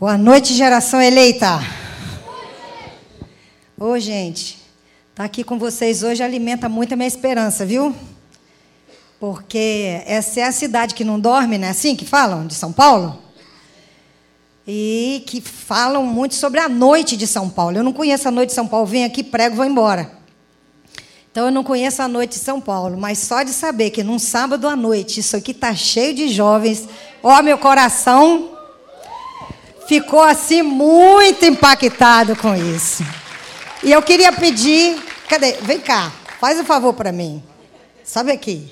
[0.00, 1.60] Boa noite, geração eleita.
[3.78, 4.52] Ô, gente,
[5.10, 7.94] estar tá aqui com vocês hoje alimenta muito a minha esperança, viu?
[9.20, 11.68] Porque essa é a cidade que não dorme, né?
[11.68, 13.18] Assim que falam, de São Paulo?
[14.66, 17.76] E que falam muito sobre a noite de São Paulo.
[17.76, 18.86] Eu não conheço a noite de São Paulo.
[18.86, 20.10] Venho aqui, prego, vou embora.
[21.30, 24.18] Então eu não conheço a noite de São Paulo, mas só de saber que num
[24.18, 26.88] sábado à noite isso aqui está cheio de jovens,
[27.22, 28.59] ó, meu coração
[29.90, 33.02] ficou assim muito impactado com isso.
[33.82, 34.96] E eu queria pedir,
[35.28, 35.54] cadê?
[35.62, 37.42] Vem cá, faz um favor para mim.
[38.04, 38.70] Sobe aqui.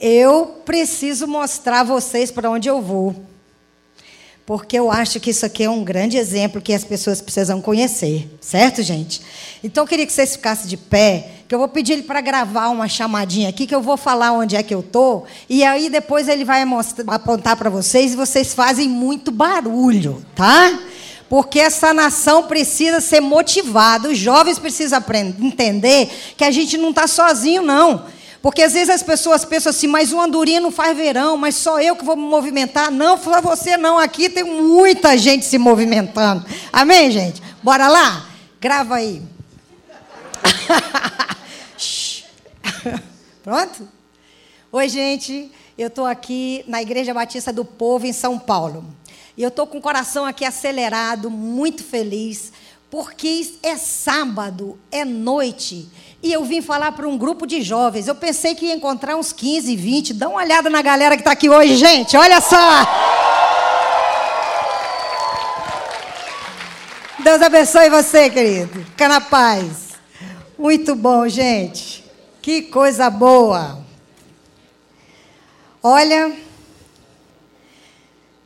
[0.00, 3.14] Eu preciso mostrar vocês para onde eu vou.
[4.48, 8.26] Porque eu acho que isso aqui é um grande exemplo que as pessoas precisam conhecer.
[8.40, 9.20] Certo, gente?
[9.62, 12.70] Então eu queria que vocês ficassem de pé, que eu vou pedir ele para gravar
[12.70, 15.26] uma chamadinha aqui, que eu vou falar onde é que eu estou.
[15.50, 20.78] E aí depois ele vai mostrar, apontar para vocês e vocês fazem muito barulho, tá?
[21.28, 26.88] Porque essa nação precisa ser motivada, os jovens precisam aprender, entender que a gente não
[26.88, 28.02] está sozinho, não.
[28.40, 31.80] Porque às vezes as pessoas pensam assim, mas o andorinha não faz verão, mas só
[31.80, 32.90] eu que vou me movimentar.
[32.90, 36.44] Não, fala você não, aqui tem muita gente se movimentando.
[36.72, 37.42] Amém, gente?
[37.62, 38.28] Bora lá?
[38.60, 39.22] Grava aí.
[43.42, 43.88] Pronto?
[44.70, 45.50] Oi, gente.
[45.76, 48.84] Eu estou aqui na Igreja Batista do Povo, em São Paulo.
[49.36, 52.52] E eu estou com o coração aqui acelerado, muito feliz,
[52.90, 55.88] porque é sábado, é noite.
[56.20, 58.08] E eu vim falar para um grupo de jovens.
[58.08, 60.14] Eu pensei que ia encontrar uns 15, 20.
[60.14, 62.16] Dá uma olhada na galera que está aqui hoje, gente.
[62.16, 62.58] Olha só.
[67.20, 68.84] Deus abençoe você, querido.
[68.84, 69.90] Fica na paz.
[70.58, 72.04] Muito bom, gente.
[72.42, 73.78] Que coisa boa.
[75.80, 76.32] Olha,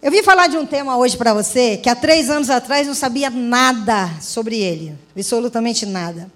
[0.03, 2.95] eu vim falar de um tema hoje para você que há três anos atrás não
[2.95, 4.99] sabia nada sobre ele.
[5.17, 6.31] Absolutamente nada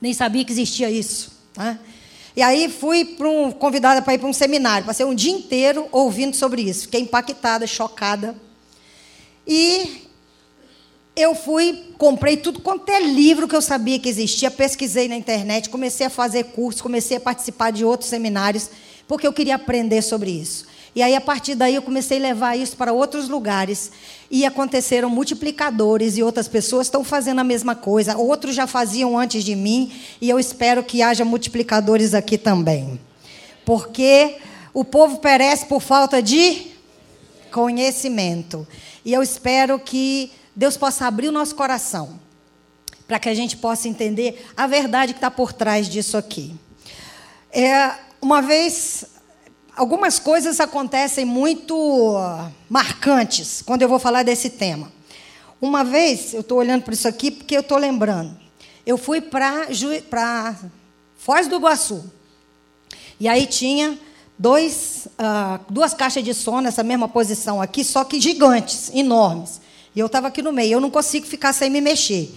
[0.00, 1.32] nem sabia que existia isso.
[1.52, 1.78] Tá?
[2.36, 4.86] E aí fui um, convidada para ir para um seminário.
[4.86, 6.82] Passei um dia inteiro ouvindo sobre isso.
[6.82, 8.36] Fiquei impactada, chocada.
[9.46, 10.08] E
[11.16, 15.68] eu fui, comprei tudo quanto é livro que eu sabia que existia, pesquisei na internet,
[15.68, 18.70] comecei a fazer cursos, comecei a participar de outros seminários,
[19.08, 20.64] porque eu queria aprender sobre isso.
[20.94, 23.90] E aí, a partir daí, eu comecei a levar isso para outros lugares.
[24.30, 28.16] E aconteceram multiplicadores e outras pessoas estão fazendo a mesma coisa.
[28.16, 29.92] Outros já faziam antes de mim.
[30.20, 33.00] E eu espero que haja multiplicadores aqui também.
[33.64, 34.36] Porque
[34.72, 36.66] o povo perece por falta de
[37.50, 38.66] conhecimento.
[39.04, 42.18] E eu espero que Deus possa abrir o nosso coração
[43.06, 46.54] para que a gente possa entender a verdade que está por trás disso aqui.
[47.50, 49.06] É, uma vez
[49.78, 52.16] algumas coisas acontecem muito
[52.68, 54.92] marcantes quando eu vou falar desse tema.
[55.60, 58.36] Uma vez, eu estou olhando para isso aqui porque eu estou lembrando.
[58.84, 59.68] Eu fui para
[61.16, 62.04] Foz do Iguaçu.
[63.20, 63.96] E aí tinha
[64.36, 69.60] dois, uh, duas caixas de som nessa mesma posição aqui, só que gigantes, enormes.
[69.94, 72.34] E eu estava aqui no meio, eu não consigo ficar sem me mexer.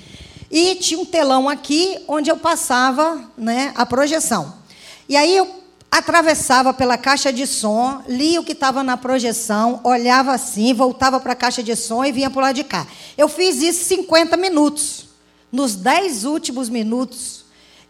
[0.49, 4.61] E tinha um telão aqui onde eu passava né, a projeção.
[5.09, 5.60] E aí eu
[5.91, 11.33] atravessava pela caixa de som, lia o que estava na projeção, olhava assim, voltava para
[11.33, 12.87] a caixa de som e vinha para o lado de cá.
[13.17, 15.09] Eu fiz isso 50 minutos.
[15.51, 17.43] Nos 10 últimos minutos,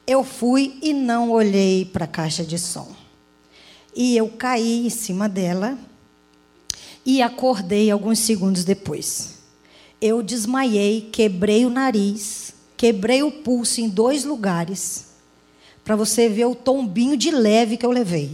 [0.08, 2.88] eu fui e não olhei para a caixa de som.
[3.96, 5.78] E eu caí em cima dela
[7.06, 9.36] e acordei alguns segundos depois.
[10.02, 15.11] Eu desmaiei, quebrei o nariz, quebrei o pulso em dois lugares
[15.92, 18.32] para você ver o tombinho de leve que eu levei.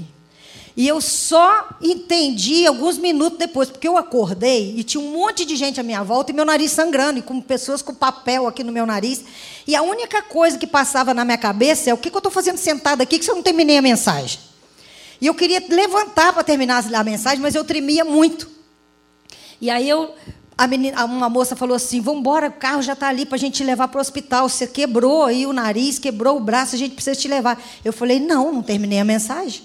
[0.75, 5.55] E eu só entendi alguns minutos depois, porque eu acordei e tinha um monte de
[5.55, 8.71] gente à minha volta e meu nariz sangrando, e com pessoas com papel aqui no
[8.71, 9.23] meu nariz.
[9.65, 12.57] E a única coisa que passava na minha cabeça é: o que, eu estou fazendo
[12.57, 14.39] sentada aqui que eu não terminei a mensagem?
[15.19, 18.47] E eu queria levantar para terminar a mensagem, mas eu tremia muito.
[19.59, 20.13] E aí eu
[20.65, 23.55] Menina, uma moça falou assim: vamos embora, o carro já está ali para a gente
[23.55, 24.49] te levar para o hospital.
[24.49, 27.61] Você quebrou aí o nariz, quebrou o braço, a gente precisa te levar.
[27.85, 29.61] Eu falei: não, não terminei a mensagem.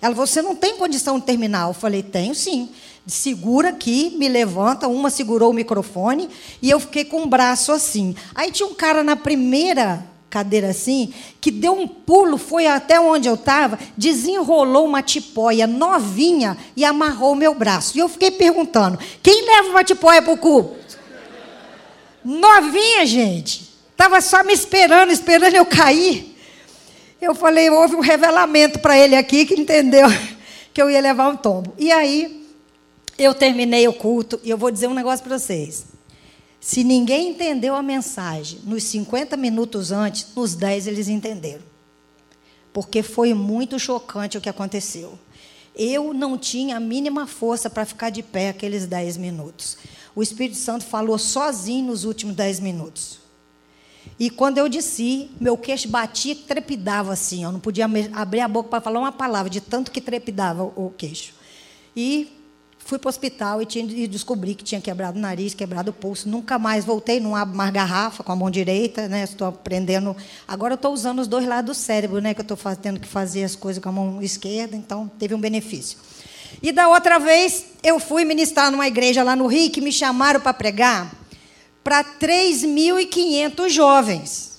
[0.00, 1.66] Ela falou: você não tem condição de terminar.
[1.66, 2.68] Eu falei: tenho sim.
[3.06, 4.86] Segura aqui, me levanta.
[4.88, 6.28] Uma segurou o microfone
[6.60, 8.14] e eu fiquei com o braço assim.
[8.34, 10.04] Aí tinha um cara na primeira
[10.36, 16.58] cadeira assim, que deu um pulo, foi até onde eu estava, desenrolou uma tipóia novinha
[16.76, 17.96] e amarrou o meu braço.
[17.96, 20.76] E eu fiquei perguntando: quem leva uma tipóia para o cu?
[22.22, 23.66] Novinha, gente.
[23.92, 26.36] Estava só me esperando, esperando eu cair.
[27.18, 30.06] Eu falei, houve um revelamento para ele aqui que entendeu
[30.74, 31.72] que eu ia levar um tombo.
[31.78, 32.46] E aí,
[33.18, 35.95] eu terminei o culto e eu vou dizer um negócio para vocês.
[36.60, 41.62] Se ninguém entendeu a mensagem nos 50 minutos antes, nos 10 eles entenderam.
[42.72, 45.18] Porque foi muito chocante o que aconteceu.
[45.74, 49.76] Eu não tinha a mínima força para ficar de pé aqueles 10 minutos.
[50.14, 53.18] O Espírito Santo falou sozinho nos últimos 10 minutos.
[54.18, 57.44] E quando eu desci, meu queixo batia e trepidava assim.
[57.44, 60.92] Eu não podia abrir a boca para falar uma palavra, de tanto que trepidava o
[60.96, 61.34] queixo.
[61.94, 62.35] E
[62.86, 65.92] fui para o hospital e, tinha, e descobri que tinha quebrado o nariz, quebrado o
[65.92, 66.28] pulso.
[66.28, 69.24] Nunca mais voltei, não abro mais garrafa com a mão direita, né?
[69.24, 70.16] Estou aprendendo.
[70.46, 72.32] Agora eu estou usando os dois lados do cérebro, né?
[72.32, 75.40] Que eu estou tendo que fazer as coisas com a mão esquerda, então teve um
[75.40, 75.98] benefício.
[76.62, 80.40] E da outra vez, eu fui ministrar numa igreja lá no Rio que me chamaram
[80.40, 81.12] para pregar
[81.82, 84.56] para 3.500 jovens.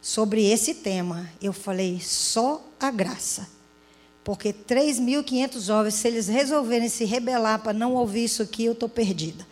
[0.00, 3.61] Sobre esse tema, eu falei só a graça.
[4.24, 8.88] Porque 3.500 jovens, se eles resolverem se rebelar para não ouvir isso aqui, eu estou
[8.88, 9.46] perdida.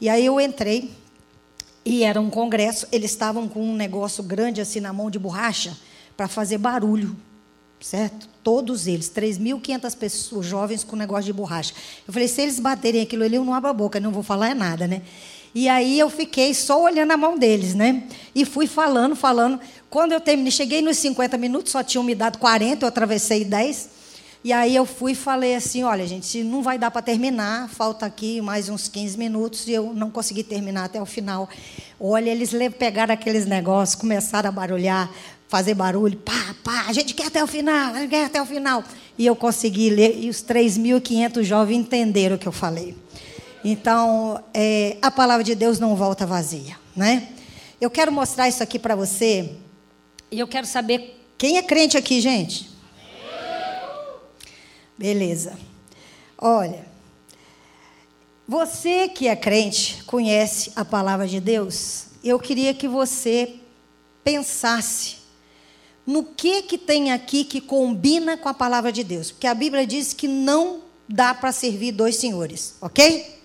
[0.00, 0.90] E aí eu entrei,
[1.84, 5.76] e era um congresso, eles estavam com um negócio grande assim na mão de borracha,
[6.16, 7.14] para fazer barulho,
[7.78, 8.28] certo?
[8.42, 11.74] Todos eles, 3.500 pessoas, jovens com negócio de borracha.
[12.06, 14.54] Eu falei, se eles baterem aquilo ali, eu não abro a boca, não vou falar
[14.54, 15.02] nada, né?
[15.54, 18.04] E aí eu fiquei só olhando a mão deles, né?
[18.34, 19.58] E fui falando, falando.
[19.88, 23.95] Quando eu terminei, cheguei nos 50 minutos, só tinham me dado 40, eu atravessei 10.
[24.46, 28.06] E aí eu fui e falei assim: olha, gente, não vai dar para terminar, falta
[28.06, 31.48] aqui mais uns 15 minutos e eu não consegui terminar até o final.
[31.98, 35.10] Olha, eles pegaram aqueles negócios, começaram a barulhar,
[35.48, 38.46] fazer barulho, pá, pá, a gente quer até o final, a gente quer até o
[38.46, 38.84] final.
[39.18, 42.96] E eu consegui ler, e os 3.500 jovens entenderam o que eu falei.
[43.64, 47.30] Então, é, a palavra de Deus não volta vazia, né?
[47.80, 49.54] Eu quero mostrar isso aqui para você
[50.30, 52.75] e eu quero saber quem é crente aqui, gente.
[54.98, 55.58] Beleza.
[56.38, 56.86] Olha,
[58.46, 63.56] você que é crente, conhece a palavra de Deus, eu queria que você
[64.22, 65.16] pensasse
[66.06, 69.86] no que que tem aqui que combina com a palavra de Deus, porque a Bíblia
[69.86, 73.40] diz que não dá para servir dois senhores, ok?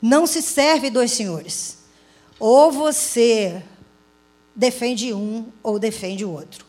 [0.00, 1.78] Não se serve dois senhores.
[2.38, 3.62] Ou você
[4.54, 6.65] defende um ou defende o outro.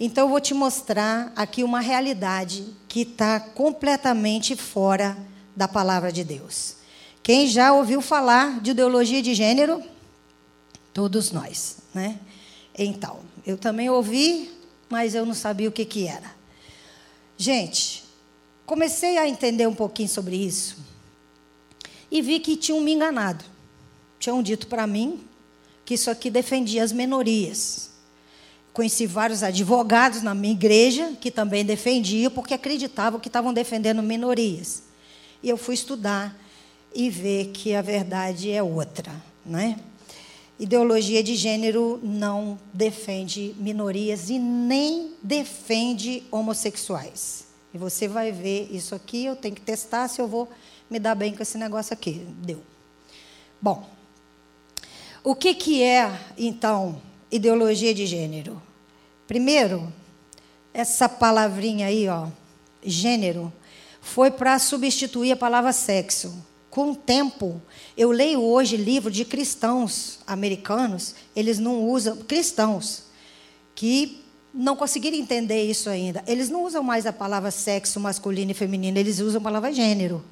[0.00, 5.16] Então, eu vou te mostrar aqui uma realidade que está completamente fora
[5.56, 6.76] da palavra de Deus.
[7.22, 9.82] Quem já ouviu falar de ideologia de gênero?
[10.92, 12.18] Todos nós, né?
[12.78, 14.50] Então, eu também ouvi,
[14.88, 16.30] mas eu não sabia o que, que era.
[17.36, 18.04] Gente,
[18.64, 20.78] comecei a entender um pouquinho sobre isso
[22.10, 23.44] e vi que tinham me enganado.
[24.18, 25.24] Tinham dito para mim
[25.84, 27.87] que isso aqui defendia as minorias.
[28.72, 34.84] Conheci vários advogados na minha igreja que também defendiam, porque acreditavam que estavam defendendo minorias.
[35.42, 36.36] E eu fui estudar
[36.94, 39.12] e ver que a verdade é outra.
[39.44, 39.78] Né?
[40.58, 47.46] Ideologia de gênero não defende minorias e nem defende homossexuais.
[47.72, 50.48] E você vai ver isso aqui, eu tenho que testar se eu vou
[50.90, 52.26] me dar bem com esse negócio aqui.
[52.38, 52.62] Deu.
[53.60, 53.88] Bom,
[55.22, 58.60] o que, que é, então, ideologia de gênero?
[59.26, 59.92] Primeiro,
[60.72, 62.28] essa palavrinha aí, ó,
[62.82, 63.52] gênero,
[64.00, 66.34] foi para substituir a palavra sexo.
[66.70, 67.60] Com o tempo,
[67.96, 73.04] eu leio hoje livro de cristãos americanos, eles não usam, cristãos,
[73.74, 74.22] que
[74.52, 76.22] não conseguiram entender isso ainda.
[76.26, 80.22] Eles não usam mais a palavra sexo masculino e feminino, eles usam a palavra gênero.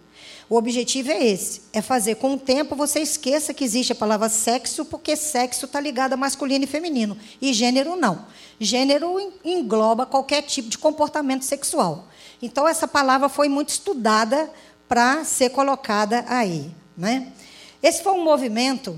[0.49, 4.29] O objetivo é esse: é fazer com o tempo você esqueça que existe a palavra
[4.29, 8.27] sexo, porque sexo está ligado a masculino e feminino, e gênero não.
[8.59, 12.09] Gênero engloba qualquer tipo de comportamento sexual.
[12.41, 14.51] Então, essa palavra foi muito estudada
[14.89, 16.71] para ser colocada aí.
[16.97, 17.33] Né?
[17.83, 18.97] Esse foi um movimento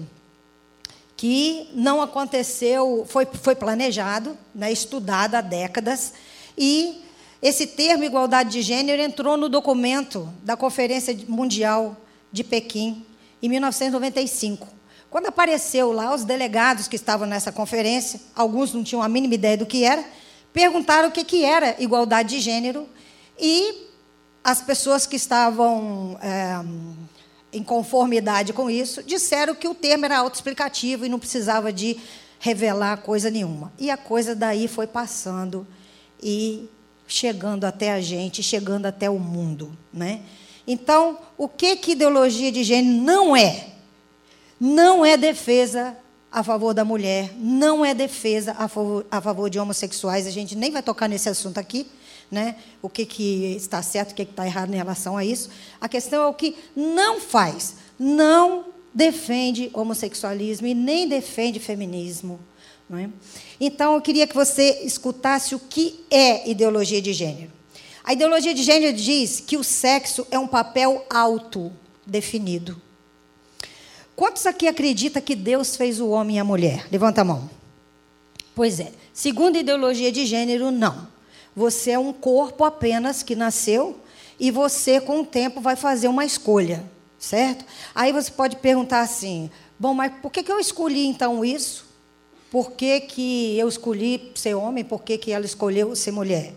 [1.17, 6.13] que não aconteceu, foi, foi planejado, né, estudado há décadas,
[6.57, 7.03] e
[7.41, 11.97] esse termo igualdade de gênero entrou no documento da Conferência Mundial
[12.33, 13.05] de Pequim,
[13.41, 14.67] em 1995.
[15.09, 19.57] Quando apareceu lá, os delegados que estavam nessa conferência, alguns não tinham a mínima ideia
[19.57, 20.05] do que era,
[20.53, 22.89] perguntaram o que, que era igualdade de gênero
[23.39, 23.87] e
[24.43, 26.61] as pessoas que estavam é,
[27.53, 31.97] em conformidade com isso disseram que o termo era autoexplicativo e não precisava de
[32.41, 33.73] revelar coisa nenhuma.
[33.79, 35.67] E a coisa daí foi passando
[36.23, 36.69] e
[37.09, 40.21] chegando até a gente, chegando até o mundo, né?
[40.67, 43.69] Então, o que que ideologia de gênero não é?
[44.61, 45.97] Não é defesa
[46.31, 50.55] a favor da mulher, não é defesa a favor, a favor de homossexuais, a gente
[50.55, 51.87] nem vai tocar nesse assunto aqui,
[52.31, 52.57] né?
[52.83, 55.49] o que, que está certo, o que, que está errado em relação a isso.
[55.81, 57.77] A questão é o que não faz.
[57.99, 62.39] Não defende homossexualismo e nem defende feminismo.
[62.89, 63.11] Não é?
[63.61, 67.53] Então, eu queria que você escutasse o que é ideologia de gênero.
[68.03, 72.81] A ideologia de gênero diz que o sexo é um papel autodefinido.
[74.17, 76.89] Quantos aqui acreditam que Deus fez o homem e a mulher?
[76.91, 77.51] Levanta a mão.
[78.55, 78.93] Pois é.
[79.13, 81.07] Segundo a ideologia de gênero, não.
[81.55, 84.01] Você é um corpo apenas que nasceu
[84.39, 86.85] e você, com o tempo, vai fazer uma escolha,
[87.19, 87.65] certo?
[87.95, 91.88] Aí você pode perguntar assim: bom, mas por que eu escolhi então isso?
[92.51, 94.85] Por que, que eu escolhi ser homem?
[94.85, 96.55] Por que, que ela escolheu ser mulher?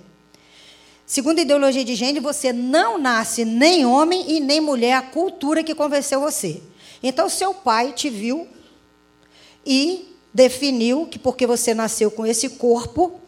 [1.06, 5.62] Segundo a ideologia de gênero, você não nasce nem homem e nem mulher, a cultura
[5.62, 6.62] que convenceu você.
[7.04, 8.48] Então, seu pai te viu
[9.66, 13.20] e definiu que porque você nasceu com esse corpo,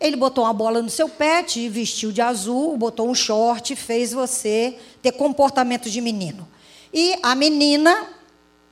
[0.00, 4.12] ele botou uma bola no seu pé, te vestiu de azul, botou um short, fez
[4.12, 6.48] você ter comportamento de menino.
[6.94, 8.08] E a menina,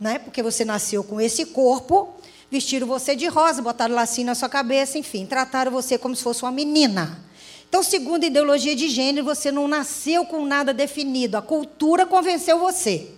[0.01, 2.15] né, porque você nasceu com esse corpo,
[2.51, 6.43] vestiram você de rosa, botaram lacinho na sua cabeça, enfim, trataram você como se fosse
[6.43, 7.25] uma menina.
[7.69, 12.59] Então, segundo a ideologia de gênero, você não nasceu com nada definido, a cultura convenceu
[12.59, 13.11] você.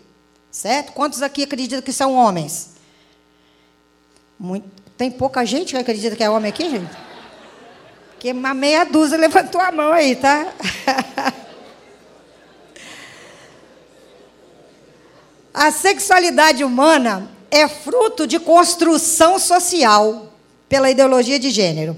[0.51, 0.93] Certo?
[0.93, 2.71] Quantos aqui acreditam que são homens?
[4.39, 4.67] Muito.
[4.97, 6.91] Tem pouca gente que acredita que é homem aqui, gente?
[8.11, 10.53] Porque uma meia dúzia levantou a mão aí, tá?
[15.55, 20.35] a sexualidade humana é fruto de construção social
[20.69, 21.97] pela ideologia de gênero.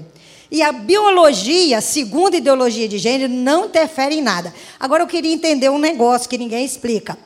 [0.49, 4.53] E a biologia, segundo a ideologia de gênero, não interfere em nada.
[4.79, 7.17] Agora eu queria entender um negócio que ninguém explica.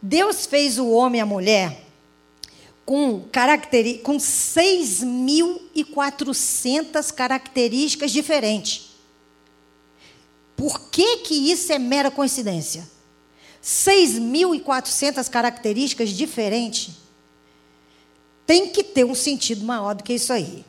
[0.00, 1.84] Deus fez o homem e a mulher
[2.86, 3.22] com,
[4.02, 8.88] com 6.400 características diferentes.
[10.56, 12.88] Por que, que isso é mera coincidência?
[13.62, 16.99] 6.400 características diferentes
[18.50, 20.64] tem que ter um sentido maior do que isso aí.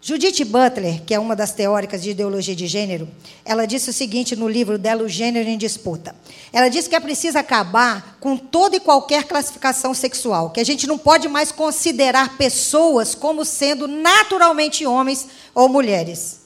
[0.00, 3.08] Judith Butler, que é uma das teóricas de ideologia de gênero,
[3.44, 6.14] ela disse o seguinte no livro dela, O Gênero em Disputa.
[6.52, 10.86] Ela disse que é preciso acabar com toda e qualquer classificação sexual, que a gente
[10.86, 16.42] não pode mais considerar pessoas como sendo naturalmente homens ou mulheres.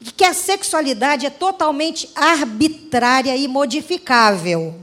[0.00, 4.74] E que a sexualidade é totalmente arbitrária e modificável.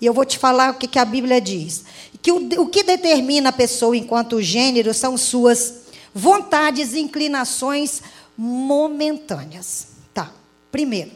[0.00, 1.84] E eu vou te falar o que, a Bíblia diz
[2.22, 5.82] que o, o que determina a pessoa enquanto gênero são suas
[6.14, 8.00] vontades e inclinações
[8.38, 9.88] momentâneas.
[10.14, 10.32] Tá.
[10.70, 11.10] Primeiro,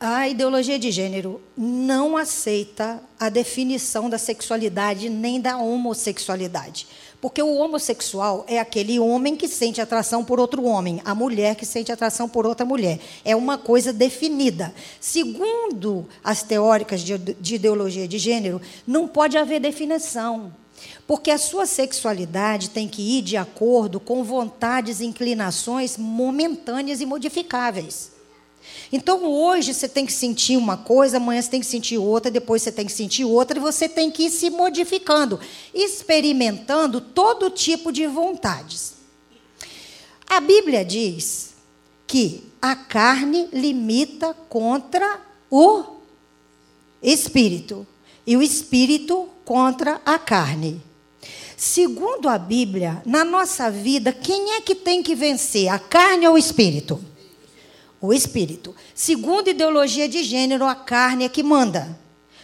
[0.00, 6.88] a ideologia de gênero não aceita a definição da sexualidade nem da homossexualidade.
[7.22, 11.64] Porque o homossexual é aquele homem que sente atração por outro homem, a mulher que
[11.64, 12.98] sente atração por outra mulher.
[13.24, 14.74] É uma coisa definida.
[15.00, 20.52] Segundo as teóricas de, de ideologia de gênero, não pode haver definição.
[21.06, 27.06] Porque a sua sexualidade tem que ir de acordo com vontades e inclinações momentâneas e
[27.06, 28.11] modificáveis.
[28.92, 32.60] Então hoje você tem que sentir uma coisa, amanhã você tem que sentir outra, depois
[32.60, 35.40] você tem que sentir outra, e você tem que ir se modificando,
[35.72, 38.92] experimentando todo tipo de vontades.
[40.28, 41.54] A Bíblia diz
[42.06, 45.20] que a carne limita contra
[45.50, 45.84] o
[47.02, 47.86] espírito
[48.26, 50.80] e o espírito contra a carne.
[51.56, 56.34] Segundo a Bíblia, na nossa vida, quem é que tem que vencer, a carne ou
[56.34, 57.11] o espírito?
[58.02, 58.74] O espírito.
[58.92, 61.96] Segundo ideologia de gênero, a carne é que manda.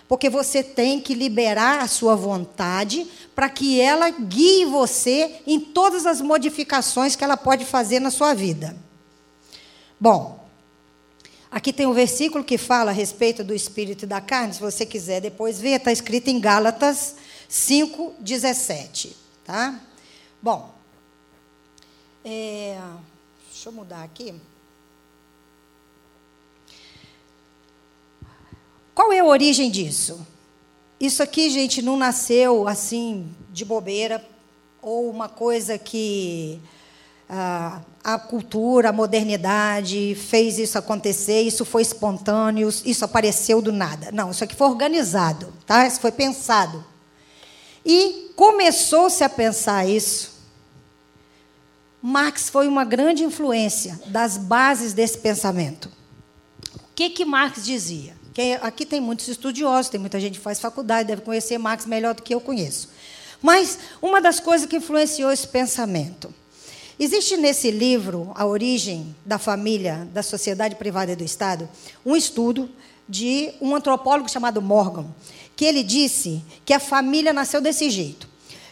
[0.06, 6.06] Porque você tem que liberar a sua vontade para que ela guie você em todas
[6.06, 8.74] as modificações que ela pode fazer na sua vida.
[10.00, 10.48] Bom,
[11.50, 14.86] aqui tem um versículo que fala a respeito do espírito e da carne, se você
[14.86, 17.16] quiser depois ver, está escrito em Gálatas
[17.50, 19.10] 5,17.
[19.44, 19.78] Tá?
[20.40, 20.72] Bom,
[22.24, 22.78] é,
[23.50, 24.34] deixa eu mudar aqui.
[28.98, 30.26] Qual é a origem disso?
[30.98, 34.20] Isso aqui, gente, não nasceu assim de bobeira
[34.82, 36.60] ou uma coisa que
[37.30, 44.10] ah, a cultura, a modernidade fez isso acontecer, isso foi espontâneo, isso apareceu do nada.
[44.10, 45.86] Não, isso aqui foi organizado, tá?
[45.86, 46.84] Isso foi pensado.
[47.86, 50.32] E começou-se a pensar isso.
[52.02, 55.88] Marx foi uma grande influência das bases desse pensamento.
[56.74, 58.17] O que que Marx dizia?
[58.62, 62.22] Aqui tem muitos estudiosos, tem muita gente que faz faculdade, deve conhecer Marx melhor do
[62.22, 62.88] que eu conheço.
[63.42, 66.32] Mas uma das coisas que influenciou esse pensamento,
[67.00, 71.68] Existe nesse livro, A Origem da Família, da Sociedade Privada e do Estado,
[72.04, 72.68] um estudo
[73.08, 75.06] de um antropólogo chamado Morgan,
[75.54, 78.28] que ele disse que a família nasceu desse jeito,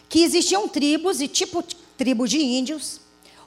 [0.09, 1.63] que existiam tribos e tipo
[1.97, 2.99] tribos de índios,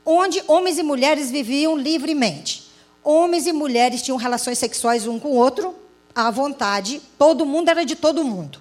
[0.04, 2.70] onde homens e mulheres viviam livremente.
[3.04, 5.74] Homens e mulheres tinham relações sexuais um com o outro,
[6.14, 8.60] à vontade, todo mundo era de todo mundo.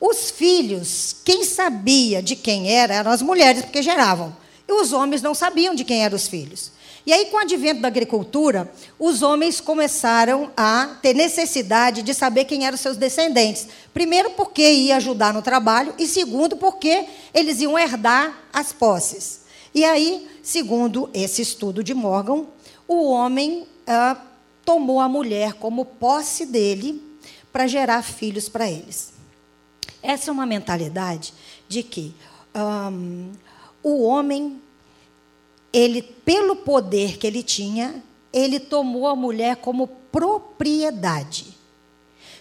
[0.00, 4.36] Os filhos, quem sabia de quem era, eram as mulheres, porque geravam.
[4.68, 6.72] E os homens não sabiam de quem eram os filhos.
[7.06, 12.46] E aí, com o advento da agricultura, os homens começaram a ter necessidade de saber
[12.46, 13.68] quem eram seus descendentes.
[13.92, 19.40] Primeiro, porque ia ajudar no trabalho, e segundo, porque eles iam herdar as posses.
[19.74, 22.46] E aí, segundo esse estudo de Morgan,
[22.88, 24.16] o homem ah,
[24.64, 27.02] tomou a mulher como posse dele
[27.52, 29.12] para gerar filhos para eles.
[30.02, 31.32] Essa é uma mentalidade
[31.68, 32.14] de que
[32.54, 33.32] um,
[33.82, 34.60] o homem,
[35.72, 38.02] ele, pelo poder que ele tinha,
[38.32, 41.56] ele tomou a mulher como propriedade.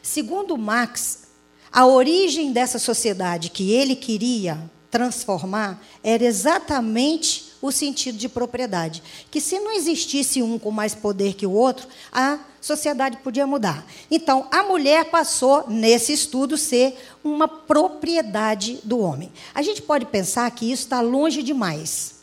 [0.01, 1.27] Segundo Marx,
[1.71, 9.01] a origem dessa sociedade que ele queria transformar era exatamente o sentido de propriedade.
[9.32, 13.86] Que se não existisse um com mais poder que o outro, a sociedade podia mudar.
[14.12, 19.32] Então, a mulher passou, nesse estudo, ser uma propriedade do homem.
[19.55, 22.15] A gente pode pensar que isso está longe demais,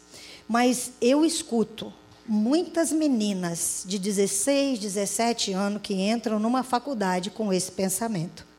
[0.46, 1.90] mas eu escuto
[2.28, 8.49] muitas meninas de 16, 17 anos que entram numa faculdade com esse pensamento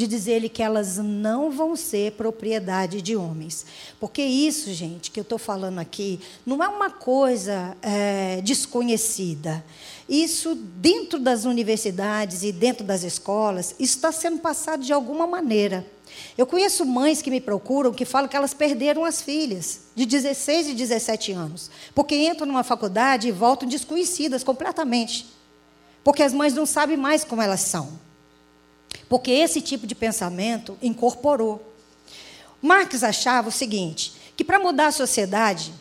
[0.00, 3.66] de dizer-lhe que elas não vão ser propriedade de homens.
[3.98, 9.62] Porque isso, gente, que eu estou falando aqui, não é uma coisa é, desconhecida.
[10.08, 15.86] Isso, dentro das universidades e dentro das escolas, está sendo passado de alguma maneira.
[16.36, 20.68] Eu conheço mães que me procuram que falam que elas perderam as filhas de 16
[20.68, 25.26] e 17 anos, porque entram numa faculdade e voltam desconhecidas completamente.
[26.02, 28.09] Porque as mães não sabem mais como elas são.
[29.08, 31.74] Porque esse tipo de pensamento incorporou.
[32.62, 35.72] Marx achava o seguinte: que para mudar a sociedade,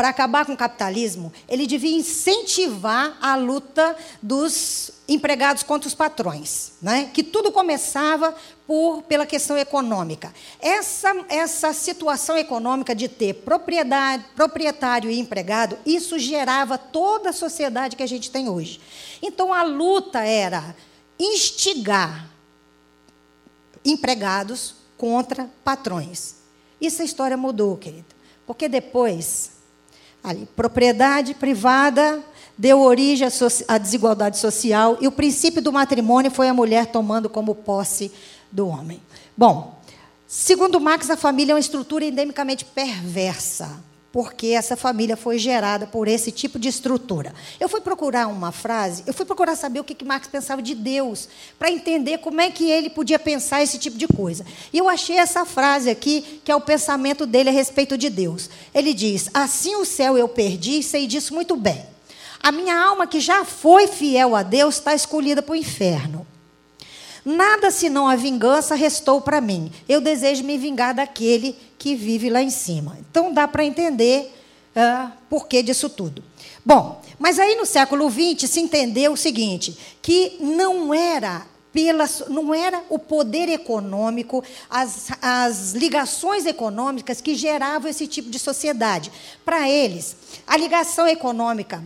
[0.00, 6.72] para acabar com o capitalismo, ele devia incentivar a luta dos empregados contra os patrões,
[6.80, 7.10] né?
[7.12, 8.34] que tudo começava
[8.66, 10.32] por, pela questão econômica.
[10.58, 17.94] Essa, essa situação econômica de ter propriedade, proprietário e empregado, isso gerava toda a sociedade
[17.94, 18.80] que a gente tem hoje.
[19.20, 20.74] Então a luta era
[21.18, 22.29] instigar
[23.84, 26.36] empregados contra patrões.
[26.80, 28.06] Isso a história mudou, querido.
[28.46, 29.52] Porque depois,
[30.22, 32.22] ali, propriedade privada
[32.56, 33.26] deu origem
[33.68, 38.12] à desigualdade social e o princípio do matrimônio foi a mulher tomando como posse
[38.52, 39.00] do homem.
[39.36, 39.78] Bom,
[40.26, 46.08] segundo Marx, a família é uma estrutura endemicamente perversa porque essa família foi gerada por
[46.08, 47.32] esse tipo de estrutura.
[47.60, 50.74] Eu fui procurar uma frase, eu fui procurar saber o que, que Marx pensava de
[50.74, 54.44] Deus, para entender como é que ele podia pensar esse tipo de coisa.
[54.72, 58.50] E eu achei essa frase aqui, que é o pensamento dele a respeito de Deus.
[58.74, 61.84] Ele diz: Assim o céu eu perdi, sei disso muito bem.
[62.42, 66.26] A minha alma, que já foi fiel a Deus, está escolhida para o inferno.
[67.24, 69.70] Nada senão a vingança restou para mim.
[69.86, 72.98] Eu desejo me vingar daquele que vive lá em cima.
[73.00, 74.32] Então dá para entender
[74.76, 76.22] uh, por que disso tudo.
[76.64, 82.54] Bom, mas aí no século XX se entendeu o seguinte: que não era pela, não
[82.54, 89.10] era o poder econômico, as, as ligações econômicas que geravam esse tipo de sociedade.
[89.42, 90.14] Para eles,
[90.46, 91.82] a ligação econômica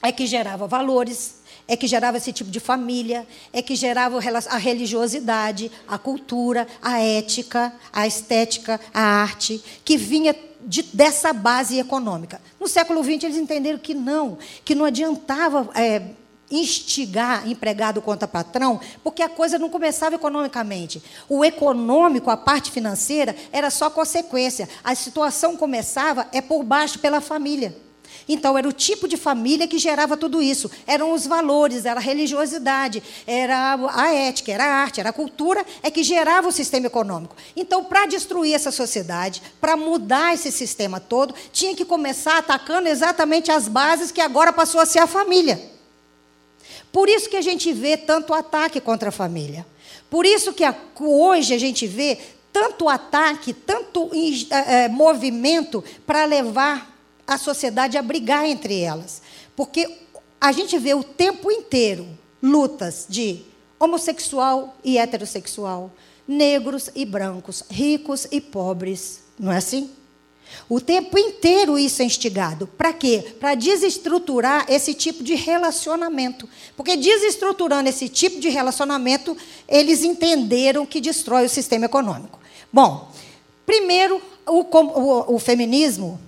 [0.00, 1.37] é que gerava valores,
[1.68, 6.98] é que gerava esse tipo de família, é que gerava a religiosidade, a cultura, a
[6.98, 12.40] ética, a estética, a arte, que vinha de, dessa base econômica.
[12.58, 15.68] No século XX, eles entenderam que não, que não adiantava.
[15.74, 16.02] É,
[16.50, 21.02] instigar empregado contra patrão, porque a coisa não começava economicamente.
[21.28, 24.66] O econômico, a parte financeira, era só consequência.
[24.82, 27.76] A situação começava é por baixo pela família.
[28.28, 30.70] Então, era o tipo de família que gerava tudo isso.
[30.86, 35.64] Eram os valores, era a religiosidade, era a ética, era a arte, era a cultura,
[35.82, 37.34] é que gerava o sistema econômico.
[37.56, 43.50] Então, para destruir essa sociedade, para mudar esse sistema todo, tinha que começar atacando exatamente
[43.50, 45.60] as bases que agora passou a ser a família.
[46.92, 49.66] Por isso que a gente vê tanto ataque contra a família.
[50.10, 50.64] Por isso que
[51.00, 52.18] hoje a gente vê
[52.52, 54.10] tanto ataque, tanto
[54.50, 56.97] é, movimento para levar
[57.28, 59.20] a sociedade a brigar entre elas.
[59.54, 59.98] Porque
[60.40, 62.08] a gente vê o tempo inteiro
[62.42, 63.42] lutas de
[63.78, 65.92] homossexual e heterossexual,
[66.26, 69.20] negros e brancos, ricos e pobres.
[69.38, 69.90] Não é assim?
[70.66, 72.66] O tempo inteiro isso é instigado.
[72.66, 73.34] Para quê?
[73.38, 76.48] Para desestruturar esse tipo de relacionamento.
[76.74, 79.36] Porque desestruturando esse tipo de relacionamento,
[79.68, 82.38] eles entenderam que destrói o sistema econômico.
[82.72, 83.12] Bom,
[83.66, 86.18] primeiro, o, o, o feminismo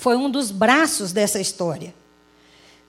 [0.00, 1.94] foi um dos braços dessa história.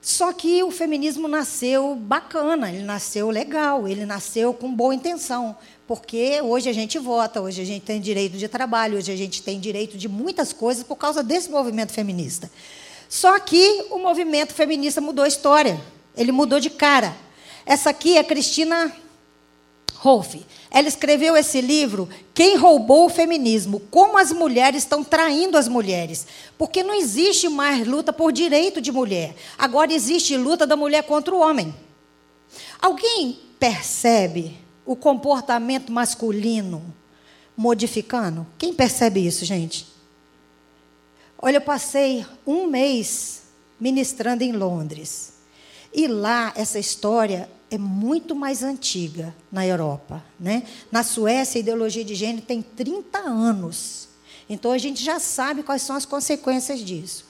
[0.02, 5.56] Só que o feminismo nasceu bacana, ele nasceu legal, ele nasceu com boa intenção.
[5.86, 9.44] Porque hoje a gente vota, hoje a gente tem direito de trabalho, hoje a gente
[9.44, 12.50] tem direito de muitas coisas por causa desse movimento feminista.
[13.10, 15.80] Só que o movimento feminista mudou a história,
[16.16, 17.14] ele mudou de cara.
[17.66, 18.90] Essa aqui é Cristina
[19.96, 20.46] Rolfe.
[20.70, 23.80] Ela escreveu esse livro, Quem Roubou o Feminismo?
[23.92, 26.26] Como as mulheres estão traindo as mulheres.
[26.58, 29.36] Porque não existe mais luta por direito de mulher.
[29.58, 31.76] Agora existe luta da mulher contra o homem.
[32.82, 36.94] Alguém percebe o comportamento masculino
[37.56, 38.48] modificando?
[38.58, 39.88] Quem percebe isso, gente?
[41.38, 43.44] Olha, eu passei um mês
[43.80, 45.34] ministrando em Londres.
[45.94, 50.24] E lá, essa história é muito mais antiga na Europa.
[50.40, 50.64] Né?
[50.92, 54.10] Na Suécia, a ideologia de gênero tem 30 anos.
[54.48, 57.26] Então, a gente já sabe quais são as consequências disso.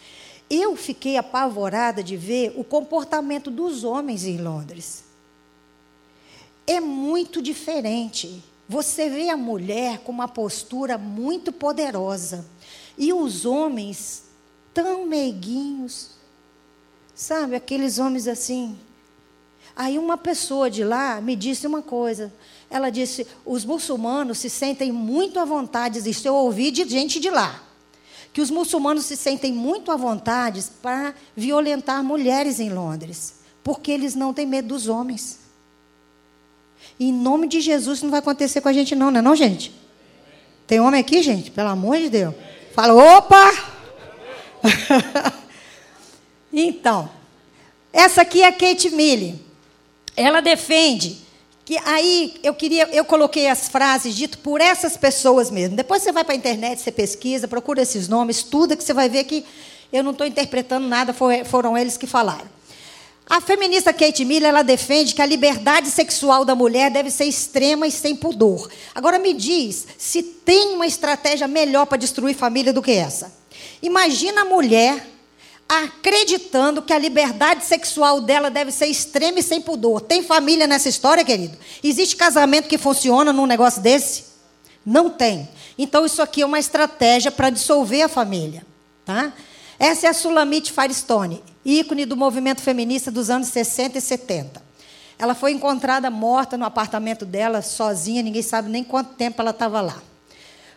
[0.50, 5.12] Eu fiquei apavorada de ver o comportamento dos homens em Londres
[6.72, 8.44] é muito diferente.
[8.68, 12.46] Você vê a mulher com uma postura muito poderosa
[12.98, 14.24] e os homens
[14.74, 16.12] tão meiguinhos,
[17.14, 17.56] sabe?
[17.56, 18.78] Aqueles homens assim.
[19.76, 22.32] Aí uma pessoa de lá me disse uma coisa.
[22.70, 27.30] Ela disse: os muçulmanos se sentem muito à vontade, isso eu ouvi de gente de
[27.30, 27.62] lá,
[28.34, 34.16] que os muçulmanos se sentem muito à vontade para violentar mulheres em Londres, porque eles
[34.16, 35.40] não têm medo dos homens.
[37.00, 39.36] Em nome de Jesus, isso não vai acontecer com a gente, não, não é não,
[39.36, 39.74] gente?
[40.68, 41.52] Tem homem aqui, gente?
[41.52, 42.34] Pelo amor de Deus.
[42.74, 43.52] Fala, opa!
[46.54, 47.10] então,
[47.92, 49.51] essa aqui é a Kate Milley.
[50.22, 51.18] Ela defende
[51.66, 55.76] que aí eu queria, eu coloquei as frases ditas por essas pessoas mesmo.
[55.76, 59.08] Depois você vai para a internet, você pesquisa, procura esses nomes, estuda, que você vai
[59.08, 59.46] ver que
[59.92, 62.50] eu não estou interpretando nada, foram eles que falaram.
[63.30, 67.88] A feminista Kate Miller ela defende que a liberdade sexual da mulher deve ser extrema
[67.88, 68.70] e sem pudor.
[68.94, 73.34] Agora me diz se tem uma estratégia melhor para destruir família do que essa.
[73.82, 75.08] Imagina a mulher
[75.72, 80.02] acreditando que a liberdade sexual dela deve ser extrema e sem pudor.
[80.02, 81.58] Tem família nessa história, querido?
[81.82, 84.26] Existe casamento que funciona num negócio desse?
[84.86, 85.48] Não tem.
[85.78, 88.66] Então isso aqui é uma estratégia para dissolver a família,
[89.06, 89.32] tá?
[89.80, 94.62] Essa é a Sulamite Firestone ícone do movimento feminista dos anos 60 e 70.
[95.18, 99.80] Ela foi encontrada morta no apartamento dela, sozinha, ninguém sabe nem quanto tempo ela estava
[99.80, 100.02] lá.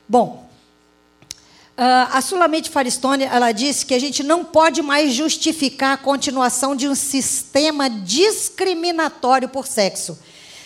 [0.07, 0.49] Bom,
[1.77, 6.87] a Sulamite Faristone, ela disse que a gente não pode mais justificar a continuação de
[6.87, 10.19] um sistema discriminatório por sexo.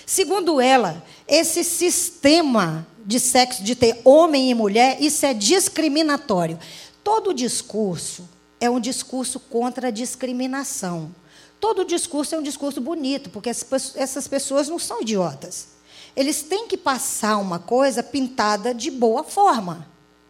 [0.05, 6.59] Segundo ela, esse sistema de sexo, de ter homem e mulher, isso é discriminatório.
[7.03, 8.29] Todo discurso
[8.61, 11.15] é um discurso contra a discriminação.
[11.59, 15.69] Todo discurso é um discurso bonito, porque essas pessoas não são idiotas.
[16.15, 19.87] Eles têm que passar uma coisa pintada de boa forma,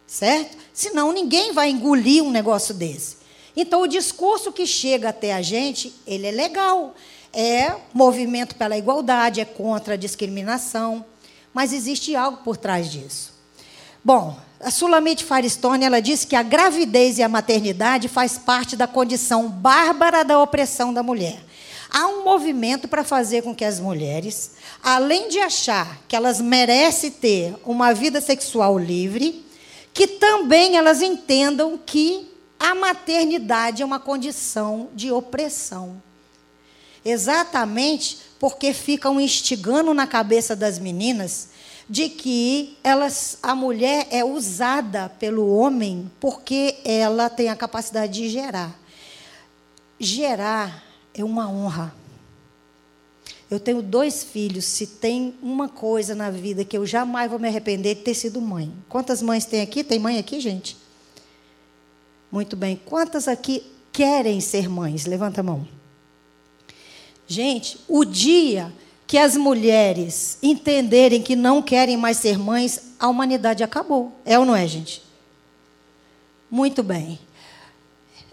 [0.09, 0.57] certo?
[0.73, 3.17] Senão ninguém vai engolir um negócio desse.
[3.55, 6.95] Então, o discurso que chega até a gente, ele é legal.
[7.31, 11.05] É movimento pela igualdade, é contra a discriminação,
[11.53, 13.33] mas existe algo por trás disso.
[14.03, 18.87] Bom, a Sulamite Firestone ela diz que a gravidez e a maternidade faz parte da
[18.87, 21.39] condição bárbara da opressão da mulher.
[21.91, 27.11] Há um movimento para fazer com que as mulheres, além de achar que elas merecem
[27.11, 29.48] ter uma vida sexual livre,
[29.93, 36.01] que também elas entendam que a maternidade é uma condição de opressão.
[37.03, 41.49] Exatamente porque ficam instigando na cabeça das meninas
[41.89, 48.29] de que elas, a mulher é usada pelo homem porque ela tem a capacidade de
[48.29, 48.79] gerar.
[49.99, 51.98] Gerar é uma honra.
[53.49, 54.65] Eu tenho dois filhos.
[54.65, 58.39] Se tem uma coisa na vida que eu jamais vou me arrepender de ter sido
[58.39, 58.71] mãe.
[58.87, 59.83] Quantas mães tem aqui?
[59.83, 60.77] Tem mãe aqui, gente?
[62.31, 62.79] Muito bem.
[62.85, 65.05] Quantas aqui querem ser mães?
[65.05, 65.67] Levanta a mão.
[67.27, 68.73] Gente, o dia
[69.05, 74.13] que as mulheres entenderem que não querem mais ser mães, a humanidade acabou.
[74.23, 75.01] É ou não é, gente?
[76.49, 77.19] Muito bem.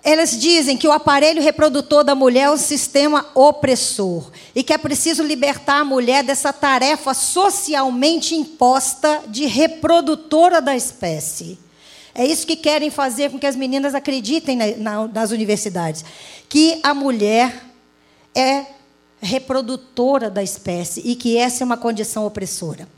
[0.08, 4.78] Elas dizem que o aparelho reprodutor da mulher é um sistema opressor e que é
[4.78, 11.58] preciso libertar a mulher dessa tarefa socialmente imposta de reprodutora da espécie.
[12.14, 16.04] É isso que querem fazer com que as meninas acreditem na, na, nas universidades.
[16.48, 17.64] Que a mulher
[18.32, 18.64] é
[19.20, 22.88] reprodutora da espécie e que essa é uma condição opressora.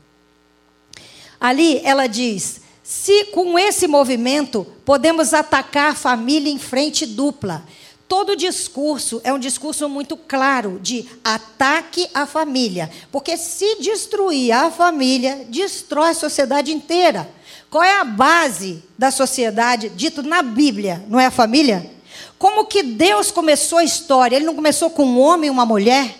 [1.39, 7.63] Ali ela diz: se com esse movimento podemos atacar a família em frente dupla.
[8.07, 12.89] Todo discurso é um discurso muito claro de ataque à família.
[13.11, 17.29] Porque se destruir a família, destrói a sociedade inteira.
[17.69, 21.05] Qual é a base da sociedade, dito na Bíblia?
[21.07, 21.91] Não é a família?
[22.39, 24.35] Como que Deus começou a história?
[24.35, 26.17] Ele não começou com um homem e uma mulher?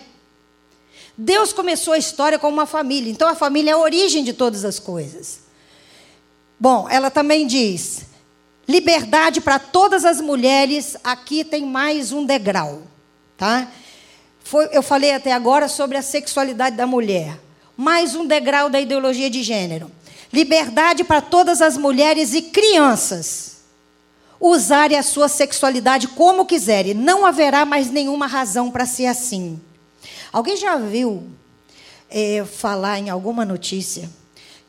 [1.18, 3.10] Deus começou a história com uma família.
[3.10, 5.49] Então a família é a origem de todas as coisas.
[6.60, 8.02] Bom, ela também diz:
[8.68, 12.82] liberdade para todas as mulheres, aqui tem mais um degrau,
[13.34, 13.66] tá?
[14.44, 17.40] Foi, eu falei até agora sobre a sexualidade da mulher.
[17.74, 19.90] Mais um degrau da ideologia de gênero.
[20.30, 23.60] Liberdade para todas as mulheres e crianças
[24.38, 26.92] usarem a sua sexualidade como quiserem.
[26.92, 29.58] Não haverá mais nenhuma razão para ser assim.
[30.30, 31.26] Alguém já viu
[32.10, 34.10] é, falar em alguma notícia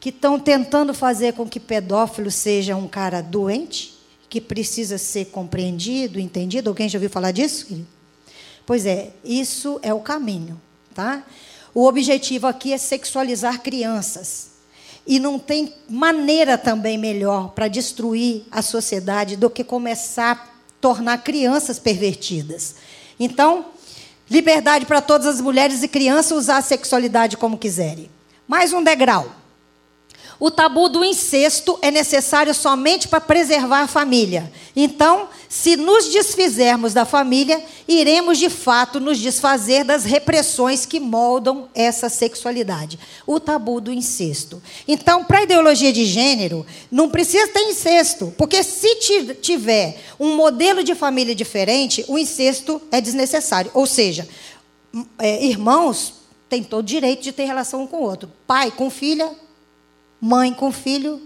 [0.02, 3.94] que estão tentando fazer com que pedófilo seja um cara doente,
[4.28, 6.72] que precisa ser compreendido, entendido.
[6.72, 7.86] Alguém já ouviu falar disso?
[8.66, 10.60] Pois é, isso é o caminho,
[10.96, 11.24] tá?
[11.72, 14.50] O objetivo aqui é sexualizar crianças.
[15.06, 20.48] E não tem maneira também melhor para destruir a sociedade do que começar a
[20.82, 22.76] tornar crianças pervertidas.
[23.20, 23.66] Então,
[24.28, 28.10] liberdade para todas as mulheres e crianças usar a sexualidade como quiserem.
[28.48, 29.41] Mais um degrau.
[30.42, 34.52] O tabu do incesto é necessário somente para preservar a família.
[34.76, 41.70] Então, se nos desfizermos da família, iremos de fato nos desfazer das repressões que moldam
[41.76, 42.98] essa sexualidade.
[43.28, 44.60] O tabu do incesto.
[44.88, 48.96] Então, para a ideologia de gênero, não precisa ter incesto, porque se
[49.36, 53.70] tiver um modelo de família diferente, o incesto é desnecessário.
[53.76, 54.28] Ou seja,
[55.20, 56.16] é, irmãos
[56.50, 58.28] têm todo o direito de ter relação um com o outro.
[58.48, 59.30] Pai com filha,
[60.22, 61.20] mãe com filho.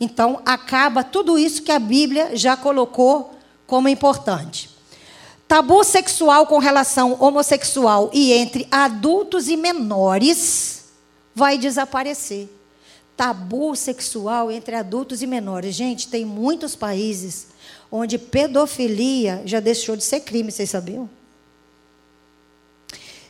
[0.00, 3.34] Então, acaba tudo isso que a Bíblia já colocou
[3.66, 4.70] como importante.
[5.46, 10.84] Tabu sexual com relação homossexual e entre adultos e menores
[11.34, 12.48] vai desaparecer.
[13.16, 15.74] Tabu sexual entre adultos e menores.
[15.74, 17.48] Gente, tem muitos países
[17.90, 21.08] onde pedofilia já deixou de ser crime, vocês sabiam?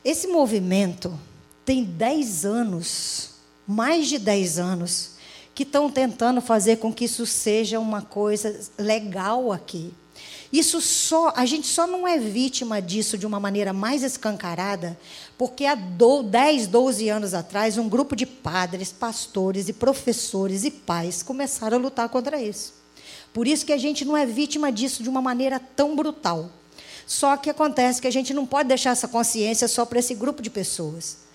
[0.05, 1.18] Esse movimento
[1.64, 3.28] tem 10 anos
[3.68, 5.11] mais de 10 anos,
[5.54, 9.92] que estão tentando fazer com que isso seja uma coisa legal aqui.
[10.50, 14.98] Isso só, a gente só não é vítima disso de uma maneira mais escancarada,
[15.37, 21.22] porque há 10, 12 anos atrás, um grupo de padres, pastores e professores e pais
[21.22, 22.72] começaram a lutar contra isso.
[23.35, 26.50] Por isso que a gente não é vítima disso de uma maneira tão brutal.
[27.07, 30.40] Só que acontece que a gente não pode deixar essa consciência só para esse grupo
[30.40, 31.28] de pessoas.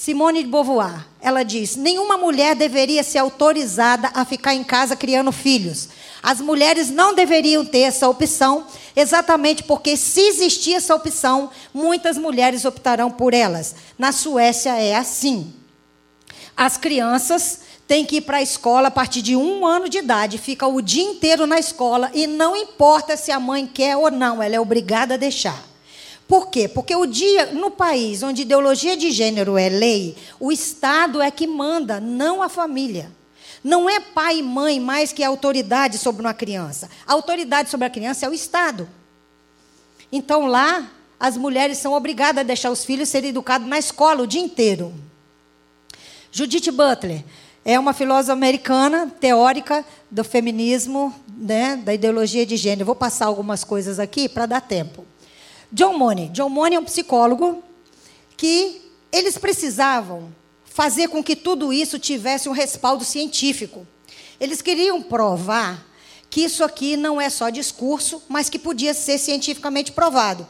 [0.00, 5.30] Simone de Beauvoir, ela diz: nenhuma mulher deveria ser autorizada a ficar em casa criando
[5.30, 5.90] filhos.
[6.22, 8.64] As mulheres não deveriam ter essa opção,
[8.96, 13.74] exatamente porque, se existir essa opção, muitas mulheres optarão por elas.
[13.98, 15.52] Na Suécia é assim.
[16.56, 20.38] As crianças têm que ir para a escola a partir de um ano de idade,
[20.38, 24.42] fica o dia inteiro na escola e não importa se a mãe quer ou não,
[24.42, 25.69] ela é obrigada a deixar.
[26.30, 26.68] Por quê?
[26.68, 31.44] Porque o dia, no país onde ideologia de gênero é lei, o Estado é que
[31.44, 33.10] manda, não a família.
[33.64, 36.88] Não é pai e mãe mais que a autoridade sobre uma criança.
[37.04, 38.88] A autoridade sobre a criança é o Estado.
[40.12, 40.88] Então lá,
[41.18, 44.94] as mulheres são obrigadas a deixar os filhos serem educados na escola o dia inteiro.
[46.30, 47.24] Judith Butler
[47.64, 52.86] é uma filósofa americana, teórica do feminismo, né, da ideologia de gênero.
[52.86, 55.09] Vou passar algumas coisas aqui para dar tempo.
[55.72, 56.28] John Money.
[56.28, 57.62] John Money é um psicólogo
[58.36, 63.86] que eles precisavam fazer com que tudo isso tivesse um respaldo científico.
[64.40, 65.86] Eles queriam provar
[66.28, 70.46] que isso aqui não é só discurso, mas que podia ser cientificamente provado.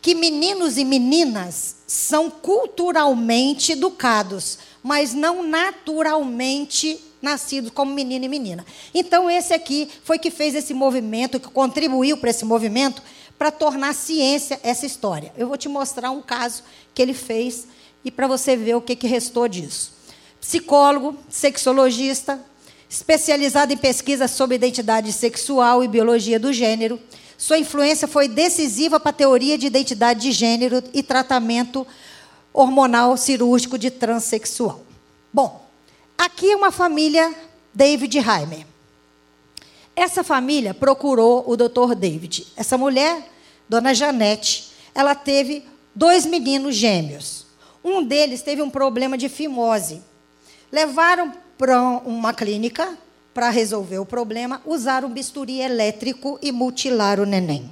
[0.00, 8.64] Que meninos e meninas são culturalmente educados, mas não naturalmente nascidos como menino e menina.
[8.94, 13.02] Então, esse aqui foi que fez esse movimento, que contribuiu para esse movimento,
[13.38, 15.32] para tornar ciência essa história.
[15.36, 17.68] Eu vou te mostrar um caso que ele fez
[18.04, 19.92] e para você ver o que, que restou disso.
[20.40, 22.40] Psicólogo, sexologista,
[22.90, 26.98] especializado em pesquisa sobre identidade sexual e biologia do gênero.
[27.36, 31.86] Sua influência foi decisiva para a teoria de identidade de gênero e tratamento
[32.52, 34.82] hormonal cirúrgico de transexual.
[35.32, 35.64] Bom,
[36.16, 37.32] aqui é uma família
[37.72, 38.66] David Heimer.
[39.98, 42.46] Essa família procurou o doutor David.
[42.56, 43.28] Essa mulher,
[43.68, 47.46] dona Janete, ela teve dois meninos gêmeos.
[47.82, 50.00] Um deles teve um problema de fimose.
[50.70, 52.96] Levaram para uma clínica
[53.34, 57.68] para resolver o problema, usaram bisturi elétrico e mutilaram o neném.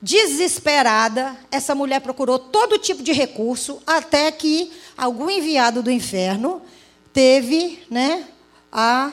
[0.00, 6.62] Desesperada, essa mulher procurou todo tipo de recurso até que algum enviado do inferno
[7.12, 8.28] teve, né,
[8.70, 9.12] a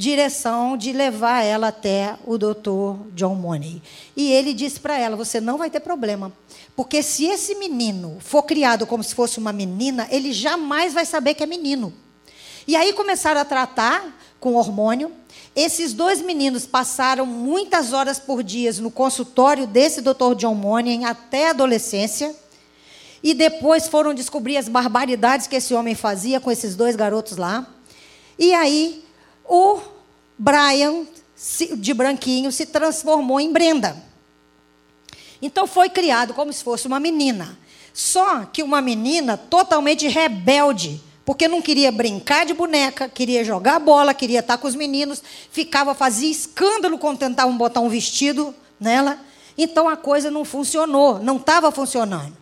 [0.00, 3.82] direção de levar ela até o doutor John Money.
[4.16, 6.32] E ele disse para ela: Você não vai ter problema.
[6.74, 11.34] Porque se esse menino for criado como se fosse uma menina, ele jamais vai saber
[11.34, 11.92] que é menino.
[12.66, 15.12] E aí começaram a tratar com hormônio.
[15.54, 21.48] Esses dois meninos passaram muitas horas por dia no consultório desse doutor John Money até
[21.48, 22.34] a adolescência.
[23.22, 27.66] E depois foram descobrir as barbaridades que esse homem fazia com esses dois garotos lá.
[28.38, 29.04] E aí
[29.50, 29.80] o
[30.38, 31.04] Brian,
[31.76, 33.96] de branquinho, se transformou em Brenda.
[35.42, 37.58] Então foi criado como se fosse uma menina.
[37.92, 44.14] Só que uma menina totalmente rebelde, porque não queria brincar de boneca, queria jogar bola,
[44.14, 49.18] queria estar com os meninos, ficava, fazia escândalo quando tentavam botar um vestido nela.
[49.58, 52.38] Então a coisa não funcionou, não estava funcionando.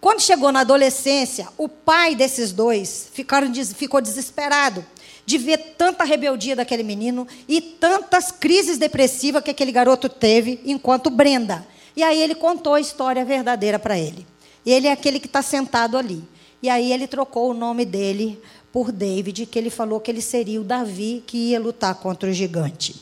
[0.00, 4.84] Quando chegou na adolescência, o pai desses dois ficaram, ficou desesperado
[5.26, 11.10] de ver tanta rebeldia daquele menino e tantas crises depressivas que aquele garoto teve enquanto
[11.10, 11.66] Brenda.
[11.96, 14.24] E aí ele contou a história verdadeira para ele.
[14.64, 16.22] Ele é aquele que está sentado ali.
[16.62, 18.40] E aí ele trocou o nome dele
[18.72, 22.32] por David, que ele falou que ele seria o Davi que ia lutar contra o
[22.32, 22.94] gigante.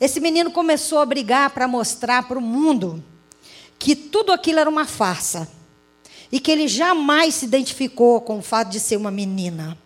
[0.00, 3.02] Esse menino começou a brigar para mostrar para o mundo
[3.78, 5.48] que tudo aquilo era uma farsa.
[6.30, 9.76] E que ele jamais se identificou com o fato de ser uma menina.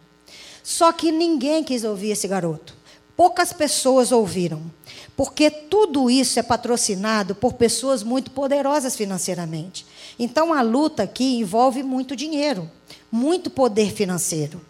[0.65, 2.75] Só que ninguém quis ouvir esse garoto.
[3.15, 4.63] Poucas pessoas ouviram.
[5.17, 9.87] Porque tudo isso é patrocinado por pessoas muito poderosas financeiramente.
[10.19, 12.69] Então a luta aqui envolve muito dinheiro,
[13.13, 14.61] muito poder financeiro.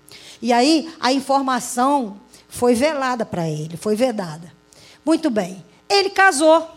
[0.43, 4.53] E aí a informação foi velada para ele, foi vedada.
[5.05, 5.65] Muito bem.
[5.89, 6.69] Ele casou,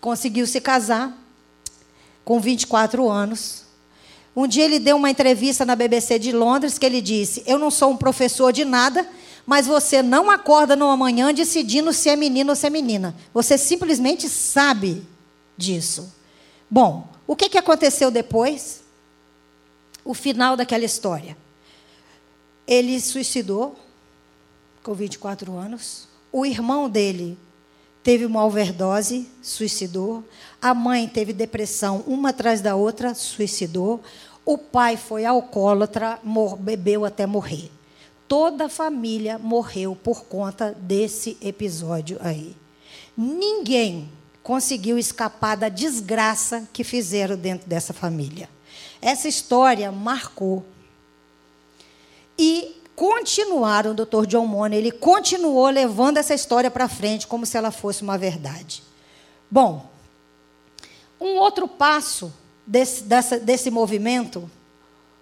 [0.00, 1.16] conseguiu se casar
[2.24, 3.63] com 24 anos.
[4.36, 7.70] Um dia ele deu uma entrevista na BBC de Londres que ele disse: Eu não
[7.70, 9.08] sou um professor de nada,
[9.46, 13.14] mas você não acorda numa manhã decidindo se é menino ou se é menina.
[13.32, 15.06] Você simplesmente sabe
[15.56, 16.12] disso.
[16.68, 18.82] Bom, o que, que aconteceu depois?
[20.04, 21.36] O final daquela história.
[22.66, 23.76] Ele suicidou
[24.82, 26.08] com 24 anos.
[26.32, 27.38] O irmão dele
[28.04, 30.22] teve uma overdose, suicidou.
[30.60, 34.02] A mãe teve depressão, uma atrás da outra, suicidou.
[34.44, 36.20] O pai foi alcoólatra,
[36.60, 37.72] bebeu até morrer.
[38.28, 42.54] Toda a família morreu por conta desse episódio aí.
[43.16, 44.10] Ninguém
[44.42, 48.50] conseguiu escapar da desgraça que fizeram dentro dessa família.
[49.00, 50.64] Essa história marcou.
[52.38, 54.26] E continuaram, o Dr.
[54.26, 58.82] John Money, ele continuou levando essa história para frente como se ela fosse uma verdade.
[59.50, 59.88] Bom,
[61.20, 62.32] um outro passo
[62.66, 64.50] desse, dessa, desse movimento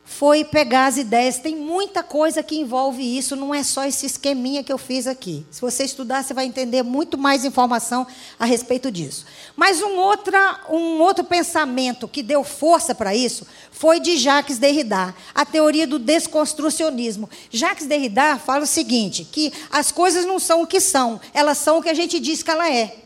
[0.04, 1.38] foi pegar as ideias.
[1.38, 5.46] Tem muita coisa que envolve isso, não é só esse esqueminha que eu fiz aqui.
[5.50, 8.06] Se você estudar, você vai entender muito mais informação
[8.38, 9.24] a respeito disso.
[9.56, 15.14] Mas um, outra, um outro pensamento que deu força para isso foi de Jacques Derrida,
[15.34, 17.28] a teoria do desconstrucionismo.
[17.50, 21.78] Jacques Derrida fala o seguinte, que as coisas não são o que são, elas são
[21.78, 23.01] o que a gente diz que ela é.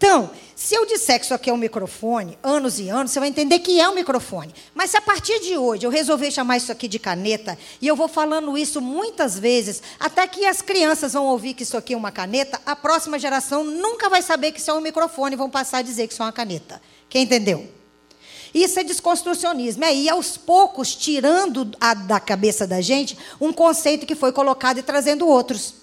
[0.00, 3.28] Então, se eu disser que isso aqui é um microfone, anos e anos, você vai
[3.28, 4.50] entender que é um microfone.
[4.74, 7.94] Mas se a partir de hoje eu resolver chamar isso aqui de caneta, e eu
[7.94, 11.96] vou falando isso muitas vezes, até que as crianças vão ouvir que isso aqui é
[11.98, 15.50] uma caneta, a próxima geração nunca vai saber que isso é um microfone e vão
[15.50, 16.80] passar a dizer que isso é uma caneta.
[17.10, 17.68] Quem entendeu?
[18.54, 19.84] Isso é desconstrucionismo.
[19.84, 24.78] É ir aos poucos tirando a, da cabeça da gente um conceito que foi colocado
[24.78, 25.74] e trazendo outros.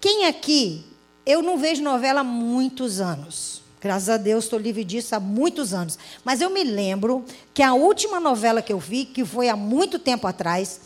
[0.00, 0.84] Quem aqui,
[1.28, 3.60] eu não vejo novela há muitos anos.
[3.82, 5.98] Graças a Deus estou livre disso há muitos anos.
[6.24, 7.22] Mas eu me lembro
[7.52, 10.80] que a última novela que eu vi, que foi há muito tempo atrás,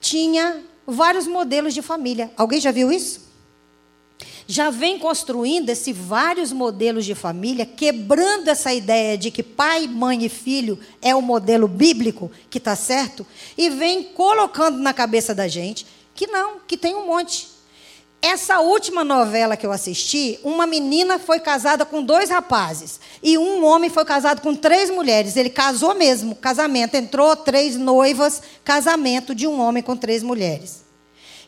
[0.00, 2.30] tinha vários modelos de família.
[2.36, 3.26] Alguém já viu isso?
[4.46, 10.24] Já vem construindo esses vários modelos de família, quebrando essa ideia de que pai, mãe
[10.24, 13.26] e filho é o modelo bíblico que está certo,
[13.58, 15.84] e vem colocando na cabeça da gente
[16.14, 17.57] que não, que tem um monte.
[18.20, 23.64] Essa última novela que eu assisti, uma menina foi casada com dois rapazes e um
[23.64, 25.36] homem foi casado com três mulheres.
[25.36, 26.96] Ele casou mesmo, casamento.
[26.96, 30.84] Entrou três noivas, casamento de um homem com três mulheres.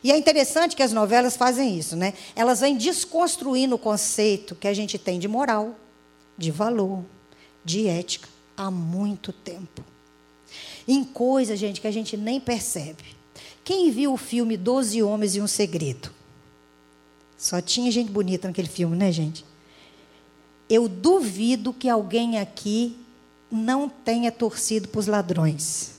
[0.01, 2.13] E é interessante que as novelas fazem isso, né?
[2.35, 5.75] Elas vêm desconstruindo o conceito que a gente tem de moral,
[6.37, 7.03] de valor,
[7.63, 9.83] de ética há muito tempo.
[10.87, 13.03] Em coisas, gente, que a gente nem percebe.
[13.63, 16.20] Quem viu o filme Doze Homens e um Segredo?
[17.41, 19.43] Só tinha gente bonita naquele filme, né, gente?
[20.69, 22.95] Eu duvido que alguém aqui
[23.51, 25.95] não tenha torcido para os ladrões.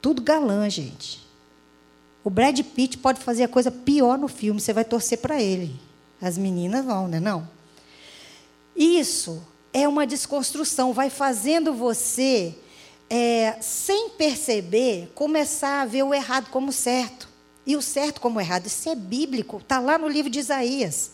[0.00, 1.24] Tudo galã, gente.
[2.24, 5.78] O Brad Pitt pode fazer a coisa pior no filme, você vai torcer para ele.
[6.20, 7.20] As meninas vão, né?
[7.20, 7.48] Não.
[8.74, 9.40] Isso
[9.72, 12.52] é uma desconstrução, vai fazendo você,
[13.08, 17.31] é, sem perceber, começar a ver o errado como certo.
[17.66, 18.66] E o certo como errado.
[18.66, 21.12] Isso é bíblico, está lá no livro de Isaías.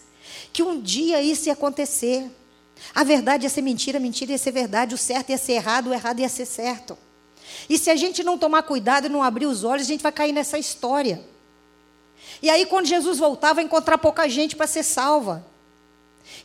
[0.53, 2.31] Que um dia isso ia acontecer.
[2.95, 5.89] A verdade ia ser mentira, a mentira ia ser verdade, o certo ia ser errado,
[5.89, 6.97] o errado ia ser certo.
[7.69, 10.13] E se a gente não tomar cuidado e não abrir os olhos, a gente vai
[10.13, 11.25] cair nessa história.
[12.43, 15.45] E aí, quando Jesus voltar, vai encontrar pouca gente para ser salva.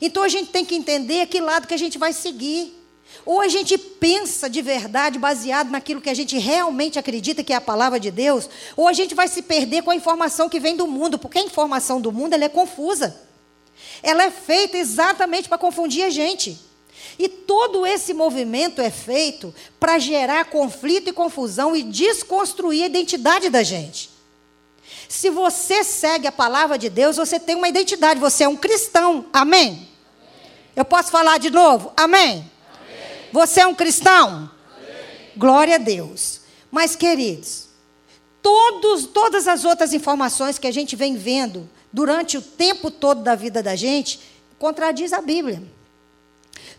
[0.02, 2.83] Então a gente tem que entender que lado que a gente vai seguir.
[3.26, 7.56] Ou a gente pensa de verdade, baseado naquilo que a gente realmente acredita que é
[7.56, 10.76] a palavra de Deus, ou a gente vai se perder com a informação que vem
[10.76, 13.22] do mundo, porque a informação do mundo é confusa.
[14.02, 16.60] Ela é feita exatamente para confundir a gente.
[17.18, 23.50] E todo esse movimento é feito para gerar conflito e confusão e desconstruir a identidade
[23.50, 24.10] da gente.
[25.08, 29.26] Se você segue a palavra de Deus, você tem uma identidade, você é um cristão.
[29.32, 29.70] Amém?
[29.70, 29.94] Amém.
[30.76, 31.94] Eu posso falar de novo?
[31.96, 32.50] Amém?
[33.34, 34.48] Você é um cristão?
[35.36, 36.42] Glória a Deus.
[36.70, 37.68] Mas, queridos,
[38.44, 43.34] todos, todas as outras informações que a gente vem vendo durante o tempo todo da
[43.34, 44.20] vida da gente,
[44.60, 45.64] contradiz a Bíblia.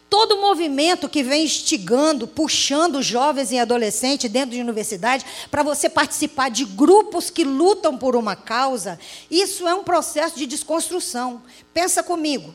[0.08, 6.50] Todo movimento que vem instigando, puxando jovens e adolescentes dentro de universidade para você participar
[6.50, 8.96] de grupos que lutam por uma causa,
[9.28, 11.42] isso é um processo de desconstrução.
[11.72, 12.54] Pensa comigo.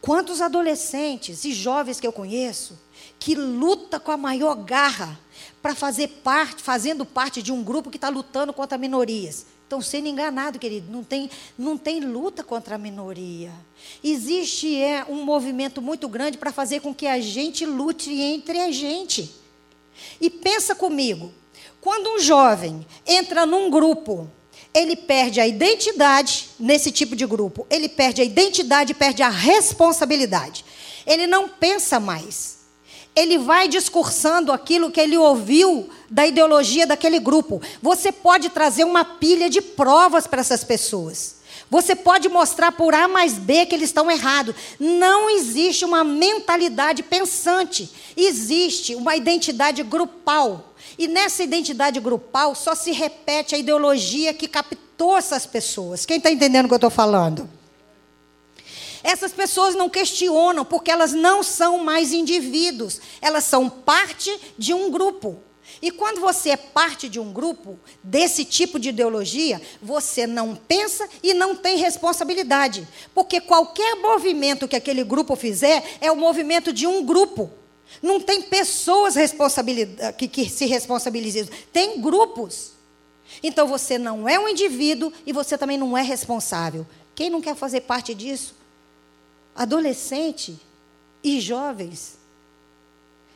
[0.00, 2.76] Quantos adolescentes e jovens que eu conheço
[3.20, 5.20] que luta com a maior garra
[5.60, 9.44] para fazer parte, fazendo parte de um grupo que está lutando contra minorias.
[9.62, 10.90] Estão sendo enganados, querido.
[10.90, 13.52] Não tem, não tem luta contra a minoria.
[14.02, 18.72] Existe é, um movimento muito grande para fazer com que a gente lute entre a
[18.72, 19.30] gente.
[20.18, 21.30] E pensa comigo,
[21.80, 24.28] quando um jovem entra num grupo,
[24.72, 27.66] ele perde a identidade nesse tipo de grupo.
[27.68, 30.64] Ele perde a identidade perde a responsabilidade.
[31.06, 32.59] Ele não pensa mais
[33.20, 37.60] ele vai discursando aquilo que ele ouviu da ideologia daquele grupo.
[37.82, 41.36] Você pode trazer uma pilha de provas para essas pessoas.
[41.68, 44.54] Você pode mostrar por A mais B que eles estão errados.
[44.78, 47.90] Não existe uma mentalidade pensante.
[48.16, 50.72] Existe uma identidade grupal.
[50.98, 56.06] E nessa identidade grupal só se repete a ideologia que captou essas pessoas.
[56.06, 57.59] Quem está entendendo o que eu estou falando?
[59.02, 64.90] Essas pessoas não questionam, porque elas não são mais indivíduos, elas são parte de um
[64.90, 65.42] grupo.
[65.82, 71.08] E quando você é parte de um grupo desse tipo de ideologia, você não pensa
[71.22, 72.86] e não tem responsabilidade.
[73.14, 77.50] Porque qualquer movimento que aquele grupo fizer é o movimento de um grupo.
[78.02, 79.14] Não tem pessoas
[80.16, 82.72] que, que se responsabilizam, tem grupos.
[83.42, 86.86] Então você não é um indivíduo e você também não é responsável.
[87.14, 88.59] Quem não quer fazer parte disso?
[89.54, 90.58] Adolescente
[91.22, 92.18] e jovens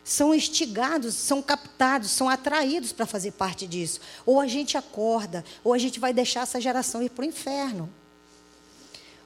[0.05, 4.01] são instigados, são captados, são atraídos para fazer parte disso.
[4.27, 7.91] Ou a gente acorda, ou a gente vai deixar essa geração ir para o inferno.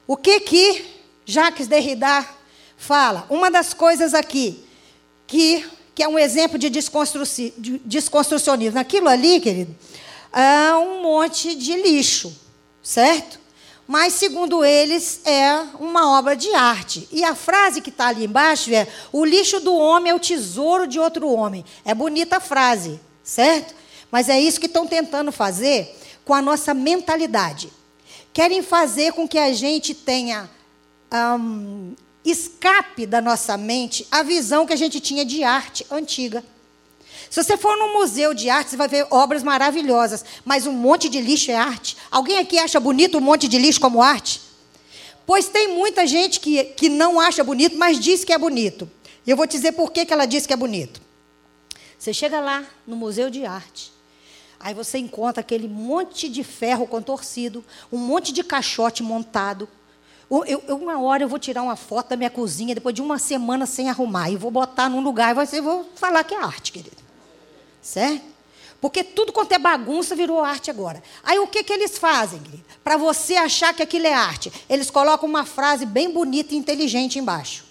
[0.07, 0.85] O que que
[1.25, 2.25] Jacques Derrida
[2.77, 3.27] fala?
[3.29, 4.63] Uma das coisas aqui
[5.27, 8.75] que, que é um exemplo de, de desconstrucionismo.
[8.75, 9.75] Naquilo ali, querido,
[10.33, 12.35] é um monte de lixo,
[12.81, 13.39] certo?
[13.89, 17.09] Mas segundo eles é uma obra de arte.
[17.11, 20.85] E a frase que está ali embaixo é: o lixo do homem é o tesouro
[20.85, 21.65] de outro homem.
[21.83, 23.73] É bonita a frase, certo?
[24.11, 27.73] Mas é isso que estão tentando fazer com a nossa mentalidade.
[28.31, 30.47] Querem fazer com que a gente tenha
[31.11, 36.43] um, escape da nossa mente a visão que a gente tinha de arte antiga.
[37.29, 41.07] Se você for num museu de arte, você vai ver obras maravilhosas, mas um monte
[41.07, 41.95] de lixo é arte.
[42.09, 44.41] Alguém aqui acha bonito um monte de lixo como arte?
[45.27, 48.89] Pois tem muita gente que, que não acha bonito, mas diz que é bonito.
[49.27, 50.99] E eu vou te dizer por que, que ela diz que é bonito.
[51.99, 53.91] Você chega lá no museu de arte,
[54.59, 59.69] aí você encontra aquele monte de ferro contorcido, um monte de caixote montado,
[60.31, 63.19] eu, eu, uma hora eu vou tirar uma foto da minha cozinha, depois de uma
[63.19, 66.71] semana sem arrumar, e vou botar num lugar e vou, vou falar que é arte,
[66.71, 67.08] querido
[67.81, 68.39] certo?
[68.81, 71.03] Porque tudo quanto é bagunça virou arte agora.
[71.23, 72.41] Aí o que, que eles fazem,
[72.83, 77.19] Para você achar que aquilo é arte, eles colocam uma frase bem bonita e inteligente
[77.19, 77.65] embaixo.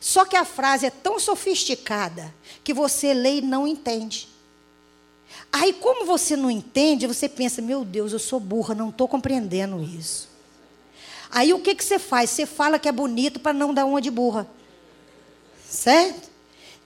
[0.00, 2.32] Só que a frase é tão sofisticada
[2.64, 4.28] que você lê e não entende.
[5.52, 9.82] Aí, como você não entende, você pensa: meu Deus, eu sou burra, não estou compreendendo
[9.82, 10.28] isso.
[11.30, 12.30] Aí o que, que você faz?
[12.30, 14.46] Você fala que é bonito para não dar uma de burra.
[15.68, 16.31] Certo?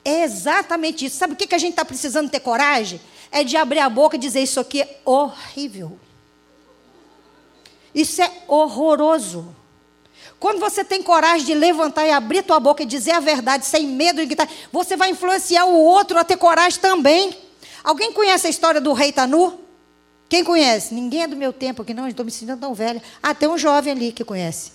[0.07, 1.17] É exatamente isso.
[1.17, 3.01] Sabe o que, a gente está precisando ter coragem?
[3.29, 5.99] É de abrir a boca e dizer: Isso aqui é horrível.
[7.93, 9.53] Isso é horroroso.
[10.39, 13.85] Quando você tem coragem de levantar e abrir tua boca e dizer a verdade sem
[13.85, 17.37] medo de gritar, você vai influenciar o outro a ter coragem também.
[17.83, 19.59] Alguém conhece a história do rei Tanu?
[20.29, 20.95] Quem conhece?
[20.95, 23.03] Ninguém é do meu tempo aqui, não, estou me sentindo tão velha.
[23.21, 24.71] Ah, tem um jovem ali que conhece.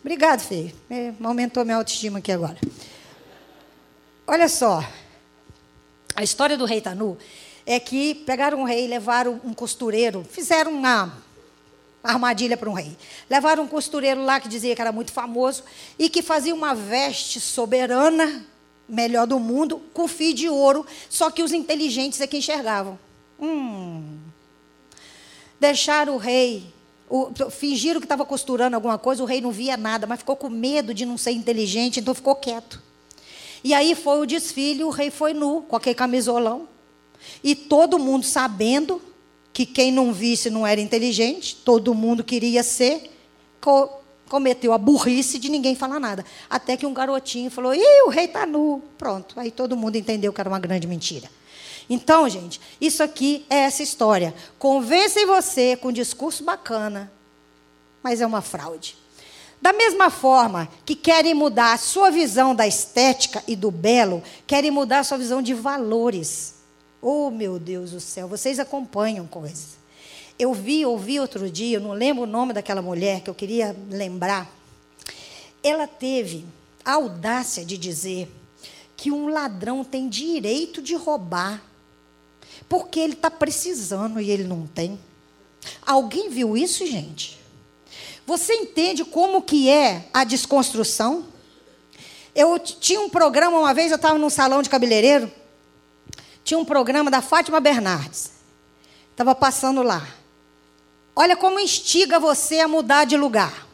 [0.00, 0.74] Obrigado, Fê.
[0.90, 2.58] É, aumentou minha autoestima aqui agora.
[4.26, 4.84] Olha só.
[6.14, 7.18] A história do rei Tanu
[7.66, 11.12] é que pegaram um rei, levaram um costureiro, fizeram uma
[12.02, 12.96] armadilha para um rei.
[13.28, 15.64] Levaram um costureiro lá que dizia que era muito famoso
[15.98, 18.44] e que fazia uma veste soberana,
[18.88, 22.98] melhor do mundo, com fio de ouro, só que os inteligentes é que enxergavam.
[23.40, 24.18] Hum.
[25.58, 26.72] Deixaram o rei,
[27.08, 30.48] o, fingiram que estava costurando alguma coisa, o rei não via nada, mas ficou com
[30.48, 32.82] medo de não ser inteligente, então ficou quieto.
[33.64, 36.68] E aí foi o desfile, o rei foi nu, com aquele camisolão.
[37.42, 39.00] E todo mundo sabendo
[39.52, 43.10] que quem não visse não era inteligente, todo mundo queria ser,
[43.60, 46.24] co cometeu a burrice de ninguém falar nada.
[46.48, 48.82] Até que um garotinho falou: Ih, o rei está nu.
[48.96, 49.38] Pronto.
[49.38, 51.28] Aí todo mundo entendeu que era uma grande mentira.
[51.88, 54.34] Então, gente, isso aqui é essa história.
[54.58, 57.12] Convencem você com discurso bacana,
[58.02, 58.96] mas é uma fraude.
[59.62, 64.72] Da mesma forma que querem mudar a sua visão da estética e do belo, querem
[64.72, 66.56] mudar a sua visão de valores.
[67.00, 69.78] Oh, meu Deus do céu, vocês acompanham coisas.
[70.36, 73.76] Eu vi, ouvi outro dia, eu não lembro o nome daquela mulher que eu queria
[73.88, 74.50] lembrar.
[75.62, 76.44] Ela teve
[76.84, 78.28] a audácia de dizer
[78.96, 81.62] que um ladrão tem direito de roubar,
[82.68, 84.98] porque ele está precisando e ele não tem.
[85.86, 87.41] Alguém viu isso, gente?
[88.26, 91.26] Você entende como que é a desconstrução?
[92.34, 95.30] Eu tinha um programa uma vez, eu estava num salão de cabeleireiro,
[96.44, 98.32] tinha um programa da Fátima Bernardes.
[99.10, 100.06] Estava passando lá.
[101.14, 103.66] Olha como instiga você a mudar de lugar.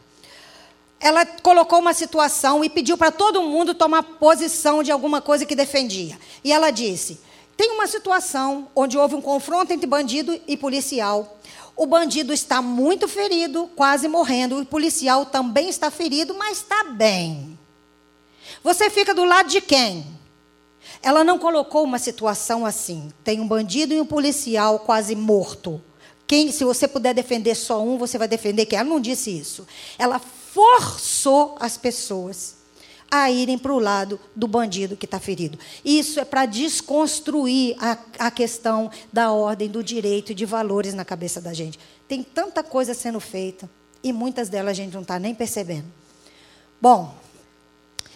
[1.01, 5.55] Ela colocou uma situação e pediu para todo mundo tomar posição de alguma coisa que
[5.55, 6.18] defendia.
[6.42, 7.20] E ela disse:
[7.57, 11.38] tem uma situação onde houve um confronto entre bandido e policial.
[11.79, 14.59] O bandido está muito ferido, quase morrendo.
[14.59, 17.57] O policial também está ferido, mas está bem.
[18.64, 20.05] Você fica do lado de quem?
[21.01, 23.12] Ela não colocou uma situação assim.
[23.22, 25.81] Tem um bandido e um policial quase morto.
[26.26, 28.76] Quem, se você puder defender só um, você vai defender quem?
[28.76, 29.64] Ela não disse isso.
[29.97, 32.57] Ela forçou as pessoas
[33.11, 35.59] a irem para o lado do bandido que está ferido.
[35.84, 41.04] Isso é para desconstruir a, a questão da ordem, do direito e de valores na
[41.04, 41.78] cabeça da gente.
[42.06, 43.68] Tem tanta coisa sendo feita
[44.02, 45.86] e muitas delas a gente não está nem percebendo.
[46.80, 47.14] Bom,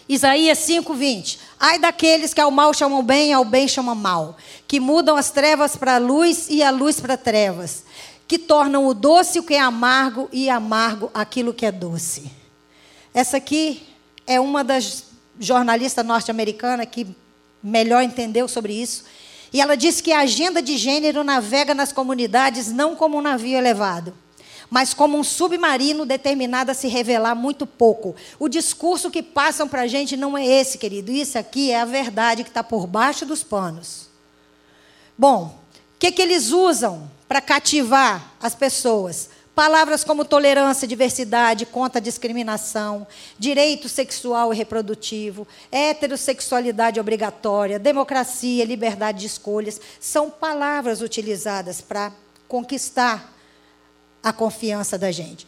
[0.07, 1.39] Isaías 5:20.
[1.59, 4.37] Ai daqueles que ao mal chamam bem, ao bem chamam mal,
[4.67, 7.83] que mudam as trevas para a luz e a luz para trevas,
[8.27, 12.31] que tornam o doce o que é amargo e amargo aquilo que é doce.
[13.13, 13.92] Essa aqui
[14.25, 15.05] é uma das
[15.39, 17.07] jornalistas norte-americanas que
[17.61, 19.03] melhor entendeu sobre isso.
[19.51, 23.57] E ela disse que a agenda de gênero navega nas comunidades não como um navio
[23.57, 24.13] elevado,
[24.69, 28.15] mas como um submarino determinado a se revelar muito pouco.
[28.39, 31.11] O discurso que passam para a gente não é esse, querido.
[31.11, 34.09] Isso aqui é a verdade que está por baixo dos panos.
[35.15, 35.55] Bom,
[35.95, 39.29] o que, que eles usam para cativar as pessoas?
[39.55, 43.05] Palavras como tolerância, diversidade, contra a discriminação,
[43.37, 52.11] direito sexual e reprodutivo, heterossexualidade obrigatória, democracia, liberdade de escolhas, são palavras utilizadas para
[52.47, 53.31] conquistar
[54.23, 55.45] a confiança da gente.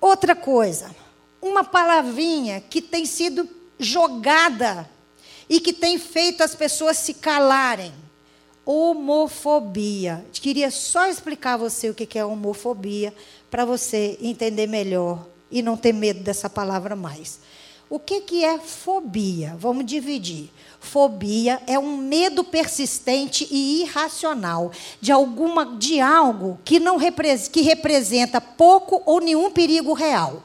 [0.00, 0.94] Outra coisa,
[1.40, 3.48] uma palavrinha que tem sido
[3.80, 4.88] jogada
[5.48, 7.92] e que tem feito as pessoas se calarem
[8.64, 10.24] homofobia.
[10.32, 13.14] Queria só explicar a você o que é homofobia,
[13.50, 17.40] para você entender melhor e não ter medo dessa palavra mais.
[17.90, 19.54] O que, é fobia?
[19.58, 20.50] Vamos dividir.
[20.80, 26.98] Fobia é um medo persistente e irracional de alguma de algo que não
[27.50, 30.42] que representa pouco ou nenhum perigo real,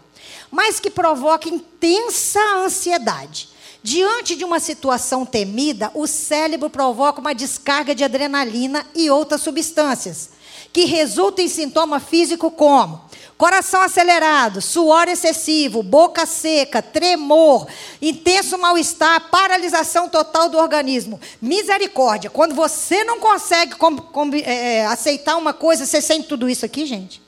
[0.51, 3.49] mas que provoca intensa ansiedade
[3.84, 10.32] Diante de uma situação temida, o cérebro provoca uma descarga de adrenalina e outras substâncias,
[10.73, 13.07] que resultam em sintoma físico como
[13.38, 17.67] coração acelerado, suor excessivo, boca seca, tremor,
[18.01, 21.19] intenso mal-estar, paralisação total do organismo.
[21.39, 23.95] Misericórdia, quando você não consegue com,
[24.43, 27.21] é, aceitar uma coisa, você sente tudo isso aqui, gente?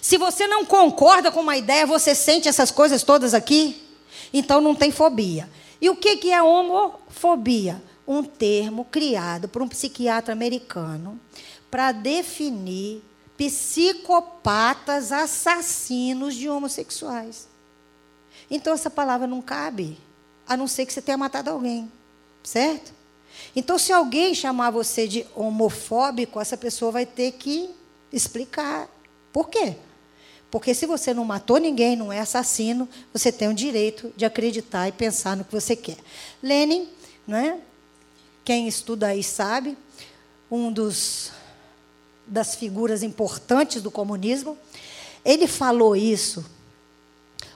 [0.00, 3.82] Se você não concorda com uma ideia, você sente essas coisas todas aqui?
[4.38, 5.48] Então não tem fobia.
[5.80, 7.82] E o que, é homofobia?
[8.06, 11.18] Um termo criado por um psiquiatra americano
[11.70, 13.02] para definir
[13.34, 17.48] psicopatas assassinos de homossexuais.
[18.50, 19.96] Então essa palavra não cabe,
[20.46, 21.90] a não ser que você tenha matado alguém,
[22.42, 22.92] certo?
[23.54, 27.70] Então, se alguém chamar você de homofóbico, essa pessoa vai ter que
[28.12, 28.86] explicar
[29.32, 29.76] por quê.
[30.50, 34.88] Porque se você não matou ninguém, não é assassino, você tem o direito de acreditar
[34.88, 35.98] e pensar no que você quer.
[36.42, 36.88] Lenin,
[37.26, 37.58] né?
[38.44, 39.76] quem estuda aí sabe,
[40.48, 41.32] um dos
[42.24, 44.56] das figuras importantes do comunismo,
[45.24, 46.44] ele falou isso.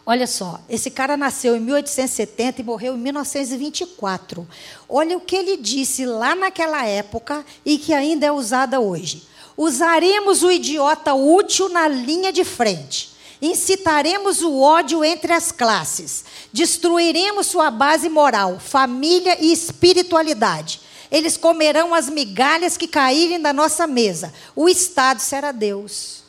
[0.05, 4.47] Olha só, esse cara nasceu em 1870 e morreu em 1924.
[4.89, 9.23] Olha o que ele disse lá naquela época e que ainda é usada hoje.
[9.63, 13.15] Usaremos o idiota útil na linha de frente.
[13.43, 16.25] Incitaremos o ódio entre as classes.
[16.51, 20.81] Destruiremos sua base moral, família e espiritualidade.
[21.11, 24.33] Eles comerão as migalhas que caírem da nossa mesa.
[24.57, 26.23] O Estado será Deus.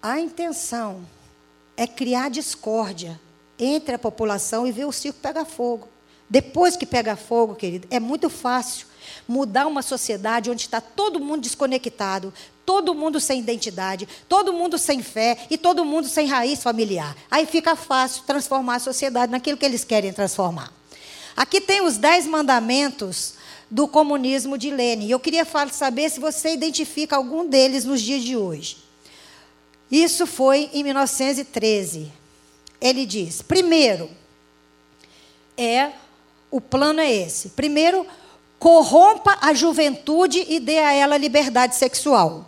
[0.00, 1.06] A intenção
[1.76, 3.20] é criar discórdia
[3.58, 5.86] entre a população e ver o circo pegar fogo.
[6.30, 8.86] Depois que pega fogo, querido, é muito fácil
[9.26, 12.32] mudar uma sociedade onde está todo mundo desconectado,
[12.64, 17.16] todo mundo sem identidade, todo mundo sem fé e todo mundo sem raiz familiar.
[17.30, 20.72] Aí fica fácil transformar a sociedade naquilo que eles querem transformar.
[21.36, 23.34] Aqui tem os dez mandamentos
[23.70, 25.08] do comunismo de Lenin.
[25.10, 28.78] Eu queria saber se você identifica algum deles nos dias de hoje.
[29.90, 32.10] Isso foi em 1913.
[32.80, 34.10] Ele diz: primeiro,
[35.56, 35.92] é
[36.50, 37.48] o plano é esse.
[37.50, 38.06] Primeiro,
[38.64, 42.46] corrompa a juventude e dê a ela liberdade sexual.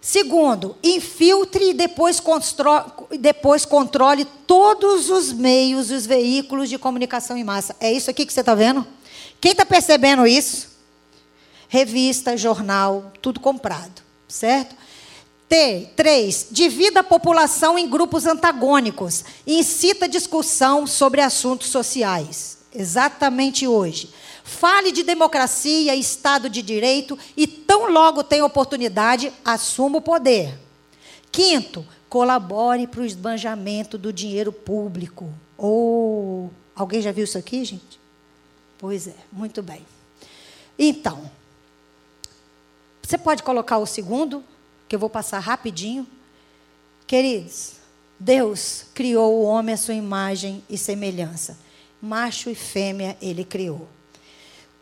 [0.00, 2.20] Segundo, infiltre e depois,
[3.20, 7.76] depois controle todos os meios e os veículos de comunicação em massa.
[7.78, 8.84] É isso aqui que você está vendo?
[9.40, 10.70] Quem está percebendo isso?
[11.68, 14.74] Revista, jornal, tudo comprado, certo?
[15.48, 22.58] T, três, divida a população em grupos antagônicos e incita discussão sobre assuntos sociais.
[22.74, 24.10] Exatamente hoje.
[24.44, 30.58] Fale de democracia, Estado de Direito e, tão logo tem oportunidade, assuma o poder.
[31.30, 35.32] Quinto, colabore para o esbanjamento do dinheiro público.
[35.56, 36.46] Ou.
[36.46, 38.00] Oh, alguém já viu isso aqui, gente?
[38.78, 39.86] Pois é, muito bem.
[40.76, 41.30] Então,
[43.00, 44.42] você pode colocar o segundo,
[44.88, 46.06] que eu vou passar rapidinho.
[47.06, 47.74] Queridos,
[48.18, 51.56] Deus criou o homem à sua imagem e semelhança.
[52.00, 53.88] Macho e fêmea ele criou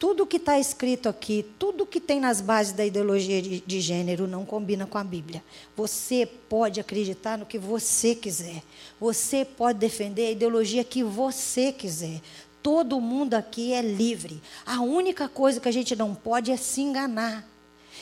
[0.01, 4.27] tudo que está escrito aqui, tudo que tem nas bases da ideologia de, de, gênero
[4.27, 5.45] não combina com a Bíblia.
[5.77, 8.63] Você pode acreditar no que você quiser.
[8.99, 12.23] Você pode defender a ideologia que você quiser.
[12.63, 14.41] Todo mundo aqui é livre.
[14.65, 17.47] A única coisa que a gente não pode é se enganar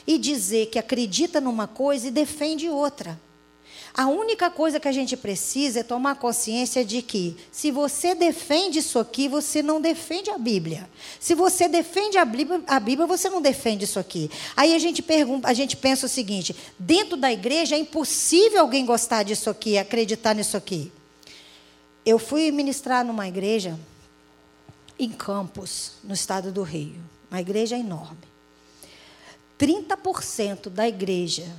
[0.07, 3.20] e dizer que acredita numa coisa e defende outra.
[3.99, 8.78] A única coisa que a gente precisa é tomar consciência de que, se você defende
[8.78, 10.88] isso aqui, você não defende a Bíblia.
[11.18, 14.30] Se você defende a Bíblia, a Bíblia você não defende isso aqui.
[14.57, 18.86] Aí a gente pergunta, a gente pensa o seguinte: dentro da igreja é impossível alguém
[18.86, 20.92] gostar disso aqui, acreditar nisso aqui.
[22.07, 23.76] Eu fui ministrar numa igreja
[24.96, 28.28] em Campos, no estado do Rio, uma igreja enorme.
[29.59, 31.53] 30% da igreja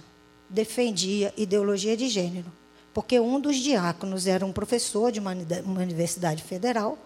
[0.50, 2.52] defendia ideologia de gênero,
[2.94, 5.32] porque um dos diáconos era um professor de uma
[5.66, 6.98] universidade federal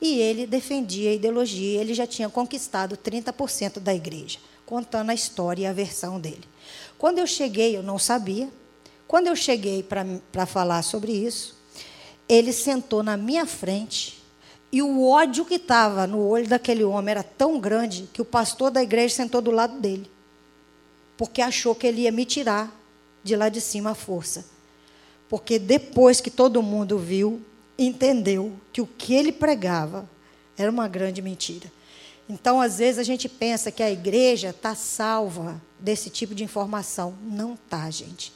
[0.00, 5.62] e ele defendia a ideologia, ele já tinha conquistado 30% da igreja, contando a história
[5.62, 6.44] e a versão dele.
[6.98, 8.48] Quando eu cheguei, eu não sabia.
[9.06, 11.56] Quando eu cheguei para falar sobre isso,
[12.28, 14.22] ele sentou na minha frente
[14.70, 18.70] e o ódio que estava no olho daquele homem era tão grande que o pastor
[18.70, 20.10] da igreja sentou do lado dele,
[21.16, 22.77] porque achou que ele ia me tirar
[23.28, 24.44] de lá de cima a força.
[25.28, 27.40] Porque depois que todo mundo viu,
[27.78, 30.08] entendeu que o que ele pregava
[30.56, 31.70] era uma grande mentira.
[32.28, 37.14] Então, às vezes, a gente pensa que a igreja está salva desse tipo de informação.
[37.22, 38.32] Não está, gente.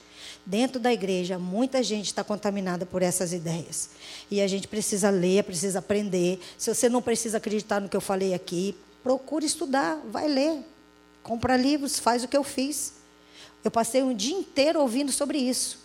[0.47, 3.91] Dentro da igreja, muita gente está contaminada por essas ideias.
[4.31, 6.41] E a gente precisa ler, precisa aprender.
[6.57, 10.65] Se você não precisa acreditar no que eu falei aqui, procure estudar, vai ler.
[11.23, 13.02] Compra livros, faz o que eu fiz.
[13.65, 15.79] Eu passei um dia inteiro ouvindo sobre isso.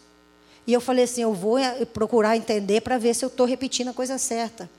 [0.65, 3.89] E eu falei assim: eu vou eh, procurar entender para ver se eu estou repetindo
[3.89, 4.69] a coisa certa.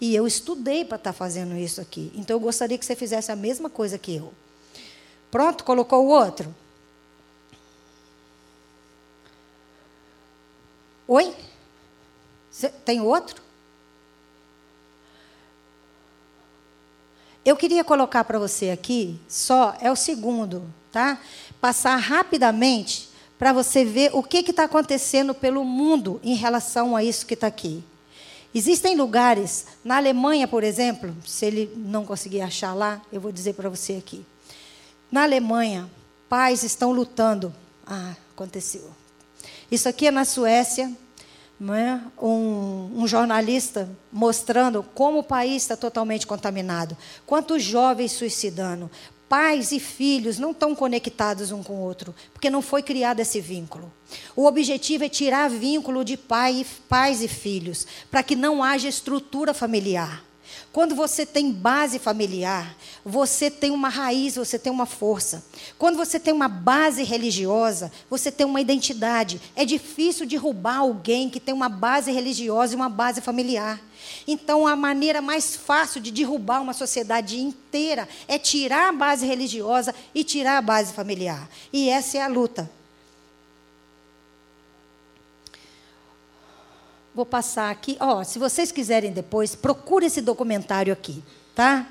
[0.00, 2.10] E eu estudei para estar tá fazendo isso aqui.
[2.14, 4.32] Então eu gostaria que você fizesse a mesma coisa que eu.
[5.30, 5.64] Pronto?
[5.64, 6.54] Colocou o outro?
[11.06, 11.34] Oi?
[12.84, 13.42] Tem outro?
[17.44, 21.18] Eu queria colocar para você aqui, só, é o segundo, tá?
[21.60, 23.08] Passar rapidamente
[23.38, 27.46] para você ver o que está acontecendo pelo mundo em relação a isso que está
[27.46, 27.82] aqui.
[28.54, 33.54] Existem lugares, na Alemanha, por exemplo, se ele não conseguir achar lá, eu vou dizer
[33.54, 34.24] para você aqui.
[35.10, 35.88] Na Alemanha,
[36.28, 37.54] pais estão lutando.
[37.86, 38.90] Ah, aconteceu.
[39.70, 40.92] Isso aqui é na Suécia,
[41.74, 42.00] é?
[42.20, 46.96] um, um, jornalista mostrando como o país está totalmente contaminado.
[47.26, 48.90] Quantos jovens suicidando.
[49.30, 53.40] Pais e filhos não estão conectados um com o outro, porque não foi criado esse
[53.40, 53.92] vínculo.
[54.34, 59.54] O objetivo é tirar vínculo de pai, pais e filhos, para que não haja estrutura
[59.54, 60.24] familiar.
[60.72, 65.44] Quando você tem base familiar, você tem uma raiz, você tem uma força.
[65.76, 69.40] Quando você tem uma base religiosa, você tem uma identidade.
[69.56, 73.80] É difícil derrubar alguém que tem uma base religiosa e uma base familiar.
[74.28, 79.92] Então, a maneira mais fácil de derrubar uma sociedade inteira é tirar a base religiosa
[80.14, 81.48] e tirar a base familiar.
[81.72, 82.70] E essa é a luta.
[87.20, 87.98] Vou passar aqui.
[88.00, 91.22] Ó, se vocês quiserem depois, procure esse documentário aqui,
[91.54, 91.86] tá?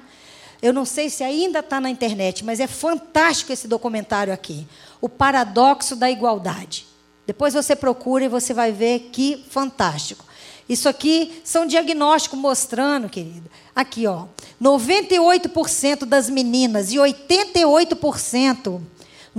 [0.59, 4.67] Eu não sei se ainda está na internet, mas é fantástico esse documentário aqui.
[4.99, 6.87] O paradoxo da igualdade.
[7.27, 10.25] Depois você procura e você vai ver que fantástico.
[10.67, 13.51] Isso aqui são diagnósticos mostrando, querido.
[13.75, 14.25] Aqui, ó.
[14.59, 18.81] 98% das meninas e 88%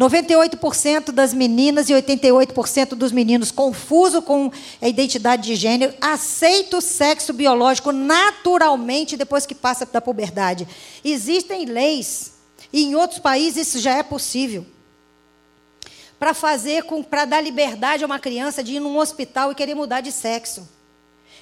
[0.01, 6.81] 98% das meninas e 88% dos meninos confuso com a identidade de gênero aceita o
[6.81, 10.67] sexo biológico naturalmente depois que passa da puberdade.
[11.05, 12.33] Existem leis
[12.73, 14.65] e em outros países isso já é possível.
[16.19, 19.75] Para fazer com para dar liberdade a uma criança de ir num hospital e querer
[19.75, 20.67] mudar de sexo.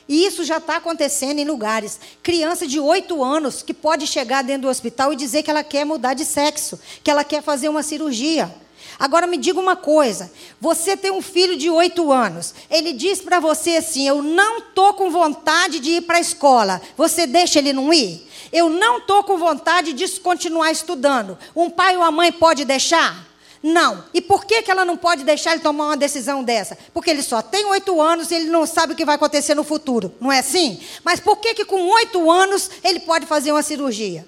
[0.09, 2.01] E isso já está acontecendo em lugares.
[2.23, 5.85] Criança de 8 anos que pode chegar dentro do hospital e dizer que ela quer
[5.85, 8.51] mudar de sexo, que ela quer fazer uma cirurgia.
[8.99, 13.39] Agora me diga uma coisa: você tem um filho de 8 anos, ele diz para
[13.39, 17.75] você assim: Eu não estou com vontade de ir para a escola, você deixa ele
[17.75, 18.27] não ir?
[18.51, 21.37] Eu não estou com vontade de continuar estudando.
[21.55, 23.28] Um pai ou uma mãe pode deixar?
[23.63, 24.05] Não.
[24.15, 26.79] E por que, que ela não pode deixar ele tomar uma decisão dessa?
[26.95, 29.65] Porque ele só tem oito anos e ele não sabe o que vai acontecer no
[29.65, 30.15] futuro.
[30.21, 30.81] Não é assim?
[31.03, 34.27] Mas por que, que com oito anos ele pode fazer uma cirurgia?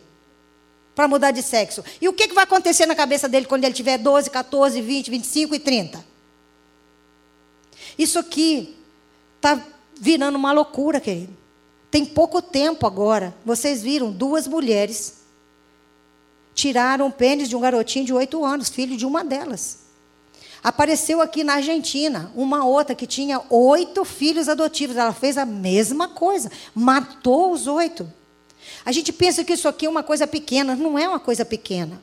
[0.94, 1.84] Para mudar de sexo.
[2.00, 5.10] E o que, que vai acontecer na cabeça dele quando ele tiver 12, 14, 20,
[5.10, 6.04] 25 e 30?
[7.96, 8.76] Isso aqui
[9.36, 9.62] está
[9.98, 11.36] virando uma loucura, querido.
[11.90, 13.34] Tem pouco tempo agora.
[13.44, 15.19] Vocês viram duas mulheres
[16.54, 19.78] tiraram o pênis de um garotinho de oito anos, filho de uma delas.
[20.62, 24.96] Apareceu aqui na Argentina uma outra que tinha oito filhos adotivos.
[24.96, 28.10] Ela fez a mesma coisa, matou os oito.
[28.84, 32.00] A gente pensa que isso aqui é uma coisa pequena, não é uma coisa pequena.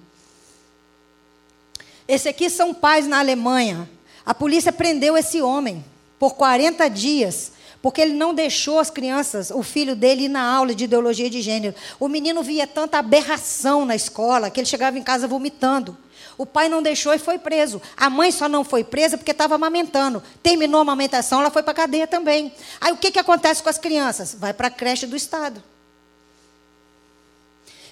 [2.07, 3.87] Esse aqui são pais na Alemanha.
[4.25, 5.85] A polícia prendeu esse homem
[6.17, 10.73] por 40 dias porque ele não deixou as crianças, o filho dele, ir na aula
[10.73, 11.75] de ideologia de gênero.
[11.99, 15.97] O menino via tanta aberração na escola que ele chegava em casa vomitando.
[16.37, 17.81] O pai não deixou e foi preso.
[17.95, 20.21] A mãe só não foi presa porque estava amamentando.
[20.43, 22.53] Terminou a amamentação, ela foi para a cadeia também.
[22.79, 24.35] Aí o que, que acontece com as crianças?
[24.37, 25.63] Vai para a creche do Estado.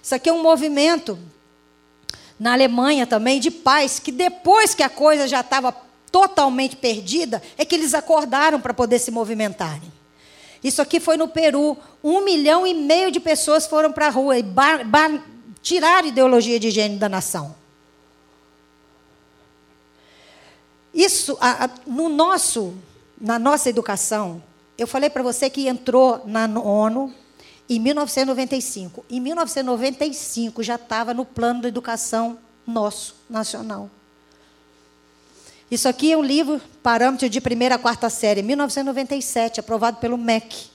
[0.01, 1.17] Isso aqui é um movimento
[2.39, 5.75] na Alemanha também de pais que depois que a coisa já estava
[6.16, 9.91] totalmente perdida, é que eles acordaram para poder se movimentarem.
[10.63, 11.76] Isso aqui foi no Peru.
[12.01, 15.22] Um milhão e meio de pessoas foram para a rua e bar, bar,
[15.61, 17.53] tiraram a ideologia de gênero da nação.
[20.93, 22.74] Isso, a, a, no nosso,
[23.20, 24.41] na nossa educação,
[24.78, 27.13] eu falei para você que entrou na ONU
[27.70, 29.03] em 1995.
[29.09, 33.89] Em 1995 já estava no plano de educação nosso, nacional.
[35.70, 40.68] Isso aqui é um livro, parâmetro de primeira a quarta série, 1997, aprovado pelo MEC,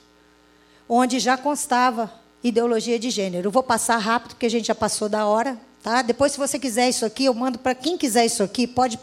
[0.89, 2.13] onde já constava
[2.43, 3.47] ideologia de gênero.
[3.47, 5.57] Eu vou passar rápido, porque a gente já passou da hora.
[5.83, 6.03] Tá?
[6.03, 8.99] Depois, se você quiser isso aqui, eu mando para quem quiser isso aqui, pode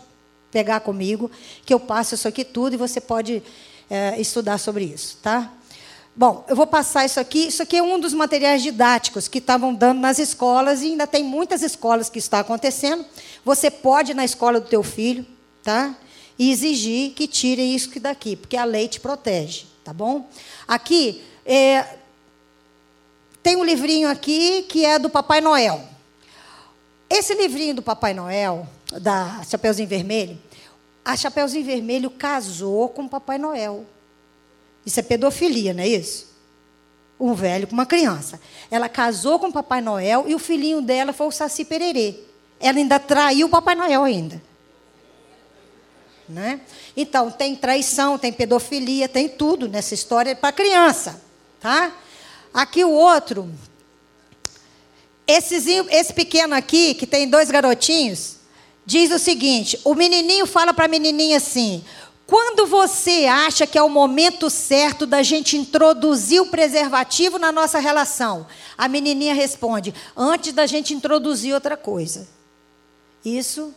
[0.52, 1.32] pegar comigo,
[1.66, 3.42] que eu passo isso aqui tudo e você pode
[3.90, 5.52] é, estudar sobre isso, tá?
[6.16, 7.48] Bom, eu vou passar isso aqui.
[7.48, 11.24] Isso aqui é um dos materiais didáticos que estavam dando nas escolas e ainda tem
[11.24, 13.06] muitas escolas que está acontecendo.
[13.46, 15.24] Você pode ir na escola do teu filho,
[15.68, 15.93] tá?
[16.39, 20.30] E exigir que tirem isso daqui, porque a lei te protege, tá bom?
[20.65, 21.97] Aqui é,
[23.43, 25.84] tem um livrinho aqui que é do Papai Noel.
[27.09, 28.65] Esse livrinho do Papai Noel,
[29.01, 30.41] da Chapeuzinho Vermelho,
[31.03, 33.86] a Chapeuzinho Vermelho casou com o Papai Noel.
[34.86, 36.28] Isso é pedofilia, não é isso?
[37.20, 38.39] Um velho com uma criança.
[38.72, 42.15] Ela casou com o Papai Noel e o filhinho dela foi o Saci Pererê.
[42.57, 44.47] Ela ainda traiu o Papai Noel ainda.
[46.30, 46.60] Né?
[46.96, 51.22] Então, tem traição, tem pedofilia, tem tudo nessa história para criança.
[51.60, 51.94] Tá?
[52.54, 53.50] Aqui o outro.
[55.26, 58.38] Esse pequeno aqui, que tem dois garotinhos,
[58.86, 61.84] diz o seguinte: o menininho fala para a menininha assim:
[62.26, 67.80] quando você acha que é o momento certo da gente introduzir o preservativo na nossa
[67.80, 68.48] relação?
[68.78, 72.28] A menininha responde: antes da gente introduzir outra coisa.
[73.24, 73.74] Isso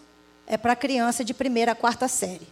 [0.51, 2.49] é para criança de primeira a quarta série.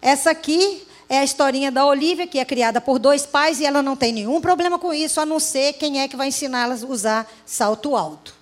[0.00, 3.82] Essa aqui é a historinha da Olivia, que é criada por dois pais e ela
[3.82, 6.86] não tem nenhum problema com isso, a não ser quem é que vai ensiná-la a
[6.86, 8.34] usar salto alto.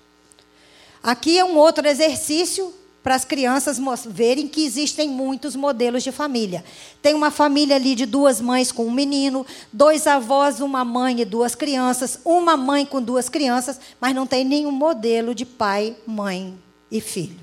[1.02, 6.64] Aqui é um outro exercício para as crianças verem que existem muitos modelos de família.
[7.02, 11.24] Tem uma família ali de duas mães com um menino, dois avós, uma mãe e
[11.24, 16.56] duas crianças, uma mãe com duas crianças, mas não tem nenhum modelo de pai, mãe
[16.92, 17.40] e filho.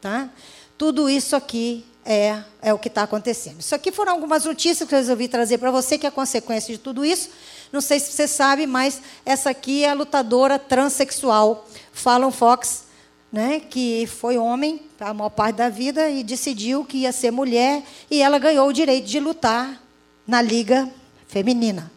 [0.00, 0.30] Tá?
[0.78, 3.60] Tudo isso aqui é, é o que está acontecendo.
[3.60, 6.72] Isso aqui foram algumas notícias que eu resolvi trazer para você, que é a consequência
[6.72, 7.28] de tudo isso.
[7.72, 12.84] Não sei se você sabe, mas essa aqui é a lutadora transexual, Fallon Fox,
[13.30, 17.82] né, que foi homem a maior parte da vida e decidiu que ia ser mulher
[18.10, 19.82] e ela ganhou o direito de lutar
[20.26, 20.88] na liga
[21.26, 21.92] feminina.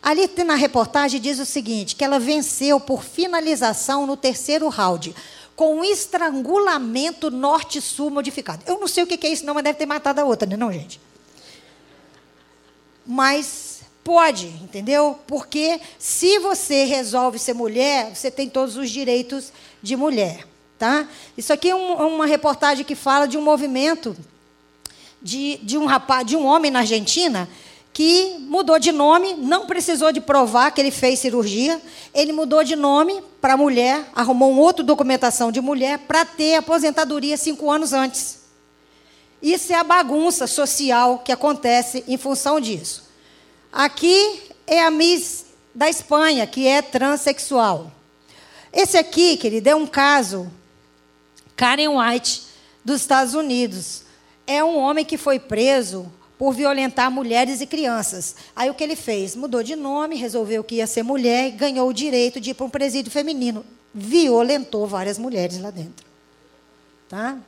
[0.00, 5.12] Ali na reportagem diz o seguinte, que ela venceu por finalização no terceiro round,
[5.56, 8.62] com um estrangulamento norte-sul modificado.
[8.66, 10.56] Eu não sei o que é isso, não, mas deve ter matado a outra, né,
[10.56, 11.00] não, gente?
[13.06, 15.18] Mas pode, entendeu?
[15.26, 19.50] Porque se você resolve ser mulher, você tem todos os direitos
[19.82, 20.46] de mulher.
[20.78, 21.08] Tá?
[21.36, 24.14] Isso aqui é um, uma reportagem que fala de um movimento
[25.22, 27.48] de, de um rapaz, de um homem na Argentina
[27.96, 31.80] que mudou de nome, não precisou de provar que ele fez cirurgia,
[32.12, 37.38] ele mudou de nome para mulher, arrumou uma outra documentação de mulher para ter aposentadoria
[37.38, 38.40] cinco anos antes.
[39.40, 43.04] Isso é a bagunça social que acontece em função disso.
[43.72, 47.90] Aqui é a Miss da Espanha, que é transexual.
[48.74, 50.52] Esse aqui, querido, é um caso
[51.56, 52.42] Karen White,
[52.84, 54.02] dos Estados Unidos.
[54.46, 58.36] É um homem que foi preso por violentar mulheres e crianças.
[58.54, 59.34] Aí o que ele fez?
[59.34, 62.66] Mudou de nome, resolveu que ia ser mulher e ganhou o direito de ir para
[62.66, 63.64] um presídio feminino.
[63.94, 66.06] Violentou várias mulheres lá dentro.
[67.08, 67.38] Tá?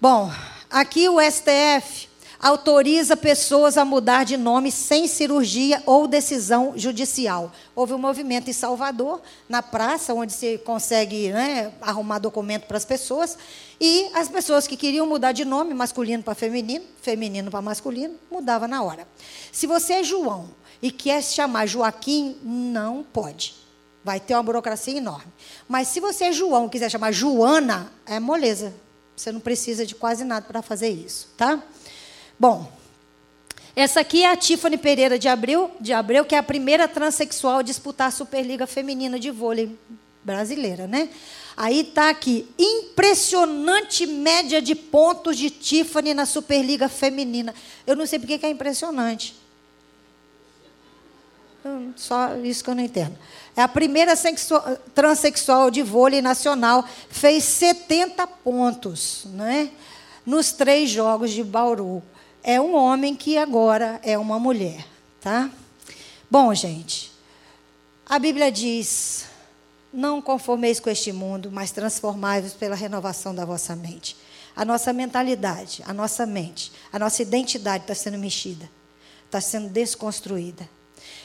[0.00, 0.30] Bom,
[0.70, 2.08] aqui o STF
[2.42, 7.52] autoriza pessoas a mudar de nome sem cirurgia ou decisão judicial.
[7.72, 12.84] Houve um movimento em Salvador, na praça, onde se consegue né, arrumar documento para as
[12.84, 13.38] pessoas,
[13.80, 18.66] e as pessoas que queriam mudar de nome, masculino para feminino, feminino para masculino, mudava
[18.66, 19.06] na hora.
[19.52, 20.48] Se você é João
[20.82, 23.54] e quer se chamar Joaquim, não pode.
[24.04, 25.32] Vai ter uma burocracia enorme.
[25.68, 28.74] Mas se você é João e quiser chamar Joana, é moleza.
[29.14, 31.62] Você não precisa de quase nada para fazer isso, tá?
[32.42, 32.68] Bom,
[33.76, 37.60] essa aqui é a Tiffany Pereira de Abreu, de Abreu, que é a primeira transexual
[37.60, 39.78] a disputar a Superliga Feminina de Vôlei
[40.24, 41.08] brasileira, né?
[41.56, 47.54] Aí está aqui, impressionante média de pontos de Tiffany na Superliga Feminina.
[47.86, 49.36] Eu não sei porque que é impressionante.
[51.94, 53.16] Só isso que eu não entendo.
[53.56, 54.14] É a primeira
[54.92, 59.70] transexual de vôlei nacional, fez 70 pontos, né?
[60.26, 62.02] Nos três jogos de Bauru
[62.42, 64.84] é um homem que agora é uma mulher,
[65.20, 65.50] tá?
[66.30, 67.12] Bom, gente,
[68.06, 69.26] a Bíblia diz:
[69.92, 74.16] não conformeis com este mundo, mas transformai-vos pela renovação da vossa mente.
[74.54, 78.68] A nossa mentalidade, a nossa mente, a nossa identidade está sendo mexida,
[79.26, 80.68] está sendo desconstruída.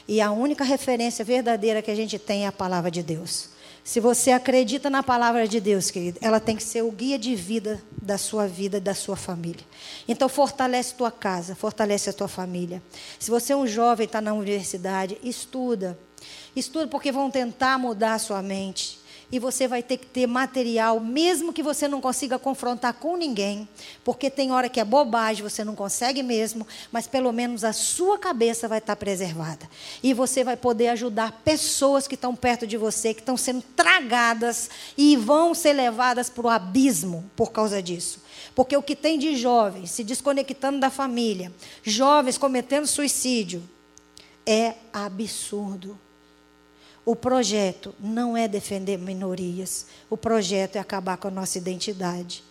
[0.07, 3.49] E a única referência verdadeira que a gente tem é a palavra de Deus.
[3.87, 7.33] Se você acredita na palavra de Deus, querido, ela tem que ser o guia de
[7.35, 9.65] vida da sua vida, da sua família.
[10.05, 12.83] Então, fortalece tua casa, fortalece a tua família.
[13.17, 15.97] Se você é um jovem, está na universidade, estuda.
[16.53, 18.99] Estuda porque vão tentar mudar a sua mente.
[19.31, 23.67] E você vai ter que ter material, mesmo que você não consiga confrontar com ninguém,
[24.03, 28.17] porque tem hora que é bobagem, você não consegue mesmo, mas pelo menos a sua
[28.17, 29.69] cabeça vai estar preservada.
[30.01, 34.69] E você vai poder ajudar pessoas que estão perto de você, que estão sendo tragadas
[34.97, 38.21] e vão ser levadas para o abismo por causa disso.
[38.55, 41.51] Porque o que tem de jovens se desconectando da família,
[41.83, 43.61] jovens cometendo suicídio,
[44.45, 45.99] é absurdo.
[47.07, 49.85] O projeto não é defender minorias.
[50.09, 52.43] O projeto é acabar com a nossa identidade.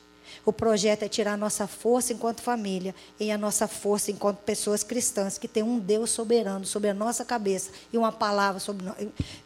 [0.47, 4.83] O projeto é tirar a nossa força enquanto família e a nossa força enquanto pessoas
[4.83, 8.87] cristãs que têm um Deus soberano sobre a nossa cabeça e uma palavra sobre,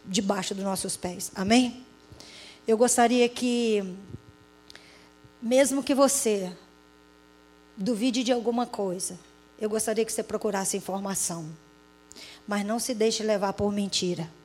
[0.07, 1.33] debaixo dos nossos pés.
[1.35, 1.85] Amém?
[2.65, 3.83] Eu gostaria que,
[5.43, 6.53] mesmo que você
[7.77, 9.19] duvide de alguma coisa,
[9.61, 11.51] eu gostaria que você procurasse informação.
[12.47, 14.39] Mas não se deixe levar por mentira.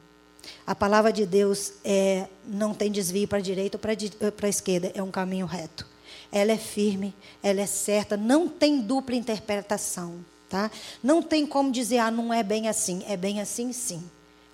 [0.65, 4.91] A palavra de Deus é, não tem desvio para a direita ou para a esquerda,
[4.93, 5.87] é um caminho reto.
[6.31, 10.23] Ela é firme, ela é certa, não tem dupla interpretação.
[10.49, 10.69] Tá?
[11.03, 13.03] Não tem como dizer, ah, não é bem assim.
[13.07, 14.03] É bem assim, sim.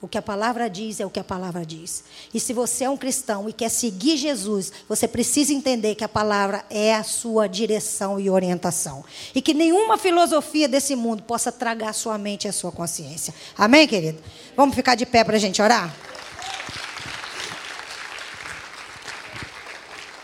[0.01, 2.03] O que a palavra diz é o que a palavra diz.
[2.33, 6.09] E se você é um cristão e quer seguir Jesus, você precisa entender que a
[6.09, 9.05] palavra é a sua direção e orientação.
[9.35, 13.31] E que nenhuma filosofia desse mundo possa tragar sua mente e a sua consciência.
[13.55, 14.19] Amém, querido?
[14.57, 15.95] Vamos ficar de pé para a gente orar?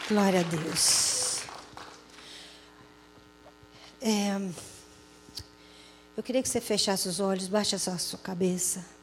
[0.09, 1.41] Glória a Deus.
[4.01, 4.39] É,
[6.15, 8.96] eu queria que você fechasse os olhos, baixe a sua cabeça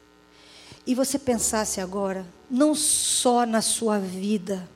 [0.85, 4.69] e você pensasse agora, não só na sua vida,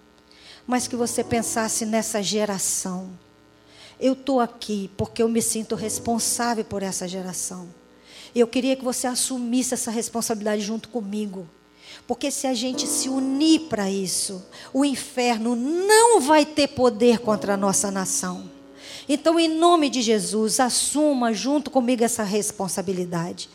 [0.65, 3.09] mas que você pensasse nessa geração.
[3.99, 7.67] Eu estou aqui porque eu me sinto responsável por essa geração.
[8.33, 11.47] Eu queria que você assumisse essa responsabilidade junto comigo.
[12.07, 14.43] Porque se a gente se unir para isso,
[14.73, 18.49] o inferno não vai ter poder contra a nossa nação.
[19.07, 23.49] Então, em nome de Jesus, assuma junto comigo essa responsabilidade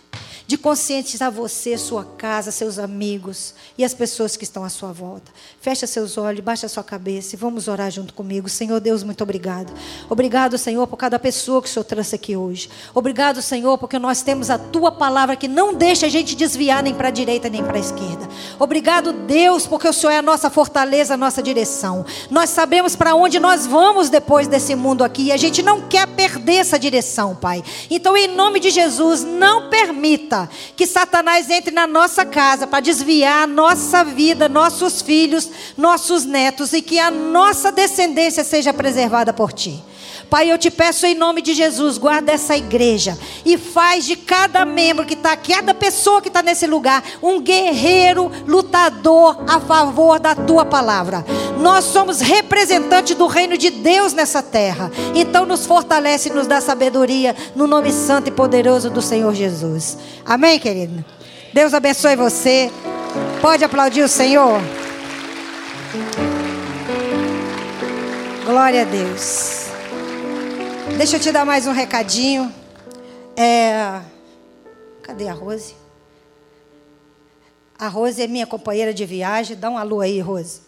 [0.47, 5.33] de conscientizar você, sua casa, seus amigos e as pessoas que estão à sua volta.
[5.61, 8.49] Fecha seus olhos, baixa sua cabeça e vamos orar junto comigo.
[8.49, 9.73] Senhor Deus, muito obrigado.
[10.09, 12.69] Obrigado, Senhor, por cada pessoa que o Senhor trouxe aqui hoje.
[12.95, 16.95] Obrigado, Senhor, porque nós temos a tua palavra que não deixa a gente desviar nem
[16.95, 18.29] para a direita nem para a esquerda.
[18.59, 22.05] Obrigado, Deus, porque o Senhor é a nossa fortaleza, a nossa direção.
[22.31, 26.07] Nós sabemos para onde nós vamos depois desse mundo aqui e a gente não quer
[26.07, 27.65] perder essa direção, Pai.
[27.91, 30.34] Então, em nome de Jesus, não permita
[30.77, 36.83] que Satanás entre na nossa casa para desviar nossa vida, nossos filhos, nossos netos e
[36.83, 39.83] que a nossa descendência seja preservada por Ti.
[40.31, 44.65] Pai, eu te peço em nome de Jesus, guarda essa igreja e faz de cada
[44.65, 50.19] membro que está aqui, cada pessoa que está nesse lugar, um guerreiro lutador a favor
[50.19, 51.25] da tua palavra.
[51.59, 54.91] Nós somos representantes do reino de Deus nessa terra.
[55.15, 59.97] Então nos fortalece e nos dá sabedoria no nome santo e poderoso do Senhor Jesus.
[60.25, 61.05] Amém, querido?
[61.53, 62.71] Deus abençoe você.
[63.41, 64.61] Pode aplaudir o Senhor.
[68.45, 69.64] Glória a Deus.
[70.93, 72.55] Deixa eu te dar mais um recadinho.
[73.35, 74.03] É...
[75.03, 75.75] Cadê a Rose?
[77.77, 79.57] A Rose é minha companheira de viagem.
[79.57, 80.61] Dá um alô aí, Rose.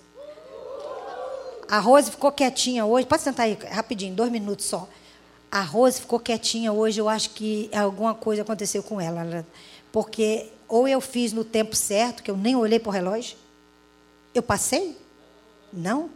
[1.68, 3.06] A Rose ficou quietinha hoje.
[3.06, 4.88] Pode sentar aí, rapidinho, dois minutos só.
[5.50, 6.98] A Rose ficou quietinha hoje.
[6.98, 9.46] Eu acho que alguma coisa aconteceu com ela.
[9.92, 13.36] Porque ou eu fiz no tempo certo, que eu nem olhei para o relógio.
[14.34, 14.96] Eu passei?
[15.70, 16.10] Não.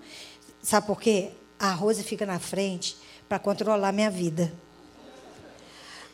[0.63, 1.31] Sabe por quê?
[1.59, 2.97] A Rose fica na frente
[3.31, 4.53] para controlar minha vida.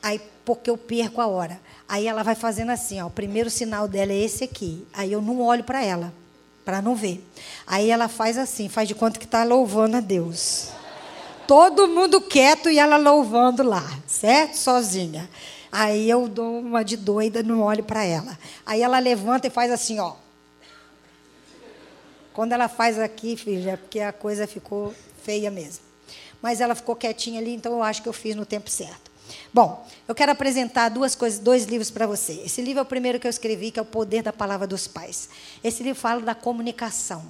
[0.03, 1.59] Aí, porque eu perco a hora.
[1.89, 4.87] Aí ela vai fazendo assim, ó, o primeiro sinal dela é esse aqui.
[4.93, 6.13] Aí eu não olho para ela,
[6.63, 7.27] para não ver.
[7.67, 10.69] Aí ela faz assim, faz de conta que está louvando a Deus.
[11.47, 14.59] Todo mundo quieto e ela louvando lá, certo?
[14.59, 15.27] Sozinha.
[15.73, 18.39] Aí eu dou uma de doida, não olho para ela.
[18.67, 20.17] Aí ela levanta e faz assim, ó.
[22.35, 25.86] Quando ela faz aqui, filha, é porque a coisa ficou feia mesmo
[26.47, 29.11] mas ela ficou quietinha ali, então eu acho que eu fiz no tempo certo.
[29.53, 32.35] Bom, eu quero apresentar duas coisas, dois livros para você.
[32.45, 34.87] Esse livro é o primeiro que eu escrevi, que é o Poder da Palavra dos
[34.87, 35.29] Pais.
[35.65, 37.29] Esse livro fala da comunicação.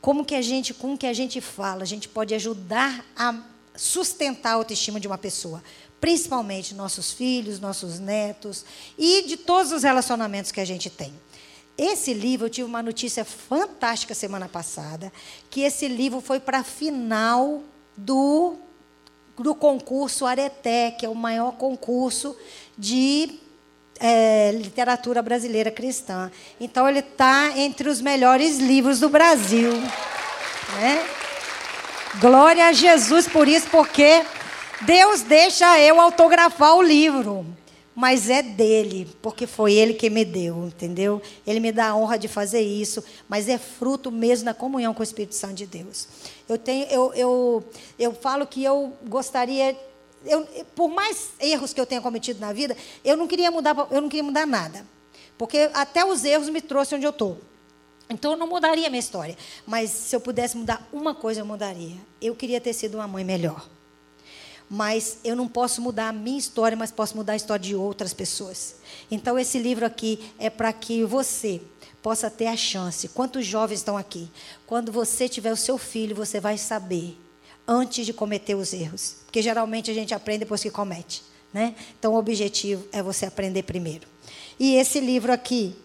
[0.00, 3.36] Como que a gente, com que a gente fala, a gente pode ajudar a
[3.76, 5.62] sustentar a autoestima de uma pessoa,
[6.00, 8.64] principalmente nossos filhos, nossos netos
[8.98, 11.14] e de todos os relacionamentos que a gente tem.
[11.78, 15.12] Esse livro, eu tive uma notícia fantástica semana passada,
[15.48, 17.62] que esse livro foi para a final
[17.96, 18.56] do,
[19.38, 22.36] do concurso Areté, que é o maior concurso
[22.76, 23.40] de
[23.98, 26.30] é, literatura brasileira cristã.
[26.60, 29.72] Então ele está entre os melhores livros do Brasil.
[29.72, 31.06] Né?
[32.20, 34.24] Glória a Jesus por isso, porque
[34.82, 37.46] Deus deixa eu autografar o livro.
[37.96, 41.22] Mas é dele, porque foi ele que me deu, entendeu?
[41.46, 45.00] Ele me dá a honra de fazer isso, mas é fruto mesmo da comunhão com
[45.00, 46.06] o Espírito Santo de Deus.
[46.46, 47.64] Eu tenho, eu, eu,
[47.98, 49.74] eu falo que eu gostaria
[50.26, 50.44] eu,
[50.74, 54.08] por mais erros que eu tenha cometido na vida, eu não queria mudar, eu não
[54.08, 54.86] queria mudar nada.
[55.38, 57.38] Porque até os erros me trouxeram onde eu estou.
[58.10, 59.36] Então eu não mudaria a minha história.
[59.66, 61.96] Mas se eu pudesse mudar uma coisa, eu mudaria.
[62.20, 63.68] Eu queria ter sido uma mãe melhor.
[64.68, 68.12] Mas eu não posso mudar a minha história, mas posso mudar a história de outras
[68.12, 68.76] pessoas.
[69.10, 71.60] Então esse livro aqui é para que você
[72.02, 73.08] possa ter a chance.
[73.08, 74.28] Quantos jovens estão aqui?
[74.66, 77.16] Quando você tiver o seu filho, você vai saber
[77.66, 79.16] antes de cometer os erros.
[79.24, 81.22] Porque geralmente a gente aprende depois que comete.
[81.52, 81.74] Né?
[81.98, 84.06] Então o objetivo é você aprender primeiro.
[84.58, 85.76] E esse livro aqui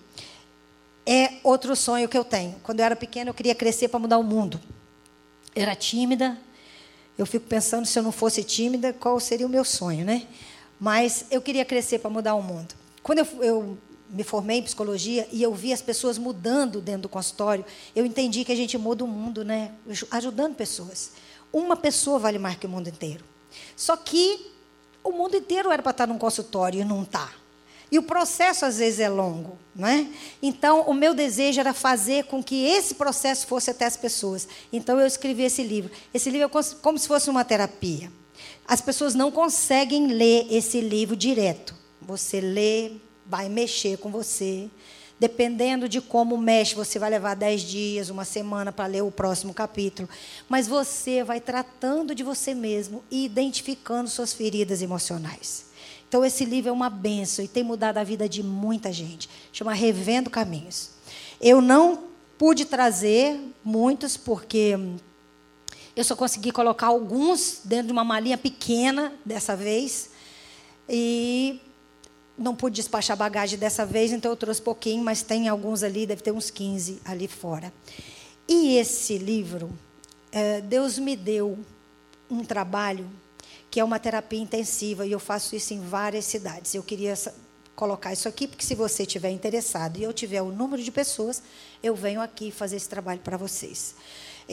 [1.05, 2.55] é outro sonho que eu tenho.
[2.63, 4.59] Quando eu era pequena, eu queria crescer para mudar o mundo.
[5.55, 6.37] Era tímida.
[7.17, 10.27] Eu fico pensando, se eu não fosse tímida, qual seria o meu sonho, né?
[10.79, 12.73] Mas eu queria crescer para mudar o mundo.
[13.03, 13.77] Quando eu, eu
[14.09, 17.63] me formei em psicologia e eu vi as pessoas mudando dentro do consultório,
[17.95, 19.71] eu entendi que a gente muda o mundo, né?
[20.11, 21.11] Ajudando pessoas.
[21.51, 23.23] Uma pessoa vale mais que o mundo inteiro.
[23.75, 24.51] Só que
[25.03, 27.31] o mundo inteiro era para estar num consultório e não está.
[27.91, 30.07] E o processo às vezes é longo, não é?
[30.41, 34.47] Então, o meu desejo era fazer com que esse processo fosse até as pessoas.
[34.71, 35.91] Então, eu escrevi esse livro.
[36.13, 38.09] Esse livro é como se fosse uma terapia.
[38.65, 41.75] As pessoas não conseguem ler esse livro direto.
[42.01, 42.93] Você lê,
[43.25, 44.69] vai mexer com você.
[45.19, 49.53] Dependendo de como mexe, você vai levar dez dias, uma semana para ler o próximo
[49.53, 50.07] capítulo.
[50.47, 55.70] Mas você vai tratando de você mesmo e identificando suas feridas emocionais.
[56.11, 59.29] Então, esse livro é uma benção e tem mudado a vida de muita gente.
[59.53, 60.89] Chama Revendo Caminhos.
[61.39, 62.03] Eu não
[62.37, 64.77] pude trazer muitos, porque
[65.95, 70.09] eu só consegui colocar alguns dentro de uma malinha pequena dessa vez.
[70.89, 71.61] E
[72.37, 76.21] não pude despachar bagagem dessa vez, então eu trouxe pouquinho, mas tem alguns ali, deve
[76.21, 77.71] ter uns 15 ali fora.
[78.49, 79.71] E esse livro,
[80.29, 81.57] é, Deus me deu
[82.29, 83.09] um trabalho
[83.71, 86.75] que é uma terapia intensiva, e eu faço isso em várias cidades.
[86.75, 87.13] Eu queria
[87.73, 91.41] colocar isso aqui, porque se você estiver interessado e eu tiver o número de pessoas,
[91.81, 93.95] eu venho aqui fazer esse trabalho para vocês.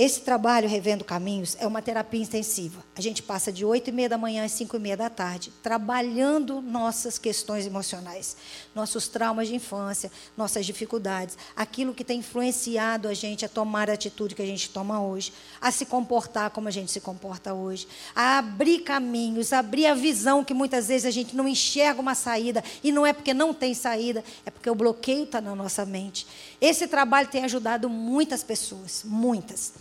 [0.00, 2.84] Esse trabalho, Revendo Caminhos, é uma terapia intensiva.
[2.94, 5.52] A gente passa de 8 e meia da manhã às 5 e meia da tarde,
[5.60, 8.36] trabalhando nossas questões emocionais,
[8.76, 13.94] nossos traumas de infância, nossas dificuldades, aquilo que tem influenciado a gente a tomar a
[13.94, 17.88] atitude que a gente toma hoje, a se comportar como a gente se comporta hoje,
[18.14, 22.62] a abrir caminhos, abrir a visão que muitas vezes a gente não enxerga uma saída,
[22.84, 26.24] e não é porque não tem saída, é porque o bloqueio está na nossa mente.
[26.60, 29.72] Esse trabalho tem ajudado muitas pessoas, muitas.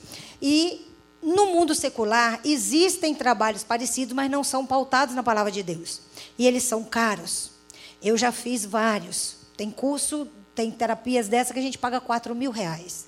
[0.41, 0.86] E
[1.22, 6.01] no mundo secular existem trabalhos parecidos, mas não são pautados na palavra de Deus.
[6.38, 7.51] E eles são caros.
[8.01, 9.38] Eu já fiz vários.
[9.55, 13.08] Tem curso, tem terapias dessa que a gente paga 4 mil reais.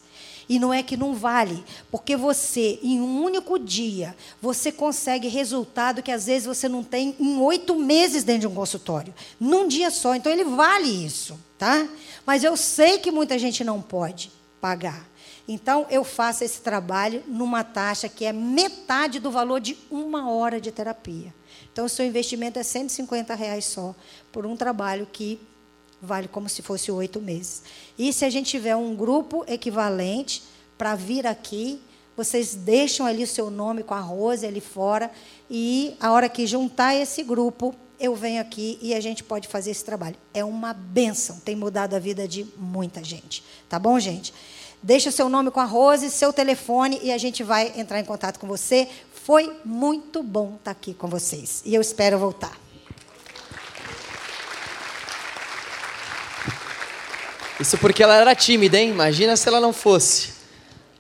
[0.49, 6.01] E não é que não vale, porque você, em um único dia, você consegue resultado
[6.01, 9.13] que às vezes você não tem em oito meses dentro de um consultório.
[9.39, 10.15] Num dia só.
[10.15, 11.87] Então ele vale isso, tá?
[12.25, 15.08] Mas eu sei que muita gente não pode pagar.
[15.51, 20.61] Então, eu faço esse trabalho numa taxa que é metade do valor de uma hora
[20.61, 21.33] de terapia.
[21.73, 23.95] Então, o seu investimento é 150 reais só
[24.31, 25.41] por um trabalho que
[25.99, 27.63] vale como se fosse oito meses.
[27.97, 30.43] E se a gente tiver um grupo equivalente
[30.77, 31.81] para vir aqui,
[32.15, 35.09] vocês deixam ali o seu nome com a Rose ali fora
[35.49, 39.71] e a hora que juntar esse grupo, eu venho aqui e a gente pode fazer
[39.71, 40.15] esse trabalho.
[40.31, 43.43] É uma benção, tem mudado a vida de muita gente.
[43.67, 44.31] Tá bom, gente?
[44.81, 48.05] Deixa o seu nome com a Rose, seu telefone e a gente vai entrar em
[48.05, 48.87] contato com você.
[49.13, 52.57] Foi muito bom estar aqui com vocês e eu espero voltar.
[57.59, 58.89] Isso porque ela era tímida, hein?
[58.89, 60.29] Imagina se ela não fosse.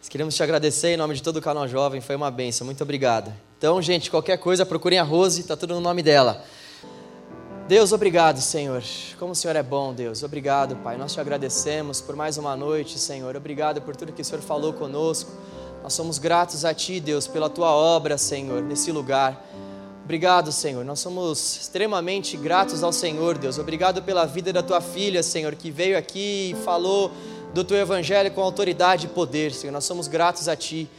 [0.09, 2.65] queremos te agradecer em nome de todo o canal Jovem, foi uma benção.
[2.65, 3.33] Muito obrigado.
[3.57, 6.43] Então, gente, qualquer coisa, procurem a Rose, está tudo no nome dela.
[7.69, 8.81] Deus, obrigado, Senhor.
[9.19, 10.23] Como o Senhor é bom, Deus.
[10.23, 10.97] Obrigado, Pai.
[10.97, 13.35] Nós te agradecemos por mais uma noite, Senhor.
[13.35, 15.29] Obrigado por tudo que o Senhor falou conosco.
[15.83, 19.45] Nós somos gratos a Ti, Deus, pela Tua obra, Senhor, nesse lugar.
[20.03, 20.83] Obrigado, Senhor.
[20.83, 23.59] Nós somos extremamente gratos ao Senhor, Deus.
[23.59, 27.11] Obrigado pela vida da Tua filha, Senhor, que veio aqui e falou
[27.53, 29.71] do Teu Evangelho com autoridade e poder, Senhor.
[29.71, 30.89] Nós somos gratos a Ti.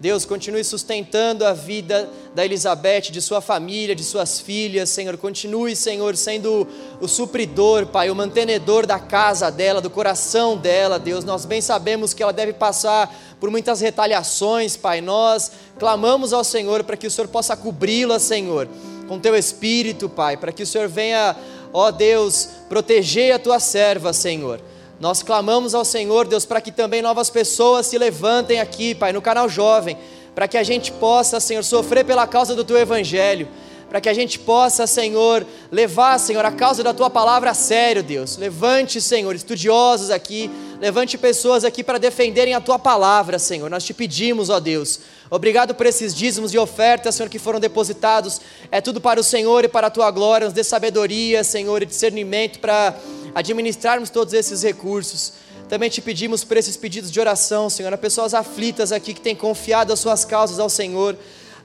[0.00, 5.14] Deus, continue sustentando a vida da Elizabeth, de sua família, de suas filhas, Senhor.
[5.18, 6.66] Continue, Senhor, sendo
[7.02, 11.22] o supridor, Pai, o mantenedor da casa dela, do coração dela, Deus.
[11.22, 15.02] Nós bem sabemos que ela deve passar por muitas retaliações, Pai.
[15.02, 18.70] Nós clamamos ao Senhor para que o Senhor possa cobri-la, Senhor,
[19.06, 21.36] com teu espírito, Pai, para que o Senhor venha,
[21.74, 24.62] ó Deus, proteger a tua serva, Senhor.
[25.00, 29.22] Nós clamamos ao Senhor, Deus, para que também novas pessoas se levantem aqui, Pai, no
[29.22, 29.96] canal Jovem
[30.34, 33.48] para que a gente possa, Senhor, sofrer pela causa do Teu Evangelho,
[33.88, 38.04] para que a gente possa, Senhor, levar, Senhor, a causa da Tua palavra a sério,
[38.04, 38.36] Deus.
[38.36, 40.48] Levante, Senhor, estudiosos aqui,
[40.80, 43.68] levante pessoas aqui para defenderem a Tua palavra, Senhor.
[43.68, 45.00] Nós te pedimos, ó Deus.
[45.28, 48.40] Obrigado por esses dízimos e ofertas, Senhor, que foram depositados.
[48.70, 50.46] É tudo para o Senhor e para a Tua glória.
[50.46, 52.94] Nos dê sabedoria, Senhor, e discernimento para
[53.34, 55.32] administrarmos todos esses recursos.
[55.68, 59.36] Também te pedimos por esses pedidos de oração, Senhor, a pessoas aflitas aqui que têm
[59.36, 61.16] confiado as suas causas ao Senhor.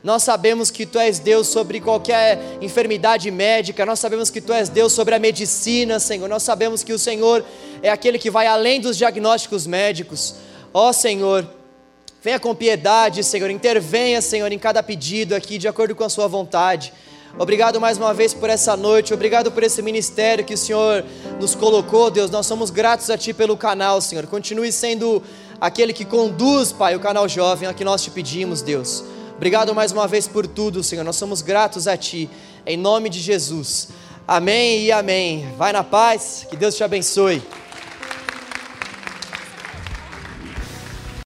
[0.03, 4.69] Nós sabemos que Tu és Deus sobre qualquer enfermidade médica, nós sabemos que Tu és
[4.69, 6.29] Deus sobre a medicina, Senhor.
[6.29, 7.43] Nós sabemos que o Senhor
[7.81, 10.35] é aquele que vai além dos diagnósticos médicos.
[10.71, 11.49] Ó Senhor,
[12.21, 16.27] venha com piedade, Senhor, intervenha, Senhor, em cada pedido aqui, de acordo com a Sua
[16.27, 16.93] vontade.
[17.37, 21.03] Obrigado mais uma vez por essa noite, obrigado por esse ministério que o Senhor
[21.37, 22.31] nos colocou, Deus.
[22.31, 24.25] Nós somos gratos a Ti pelo canal, Senhor.
[24.25, 25.21] Continue sendo
[25.59, 29.03] aquele que conduz, Pai, o canal jovem, a que nós te pedimos, Deus.
[29.35, 31.03] Obrigado mais uma vez por tudo, Senhor.
[31.03, 32.29] Nós somos gratos a Ti,
[32.65, 33.89] em nome de Jesus.
[34.25, 35.53] Amém e amém.
[35.57, 37.43] Vai na paz, que Deus te abençoe.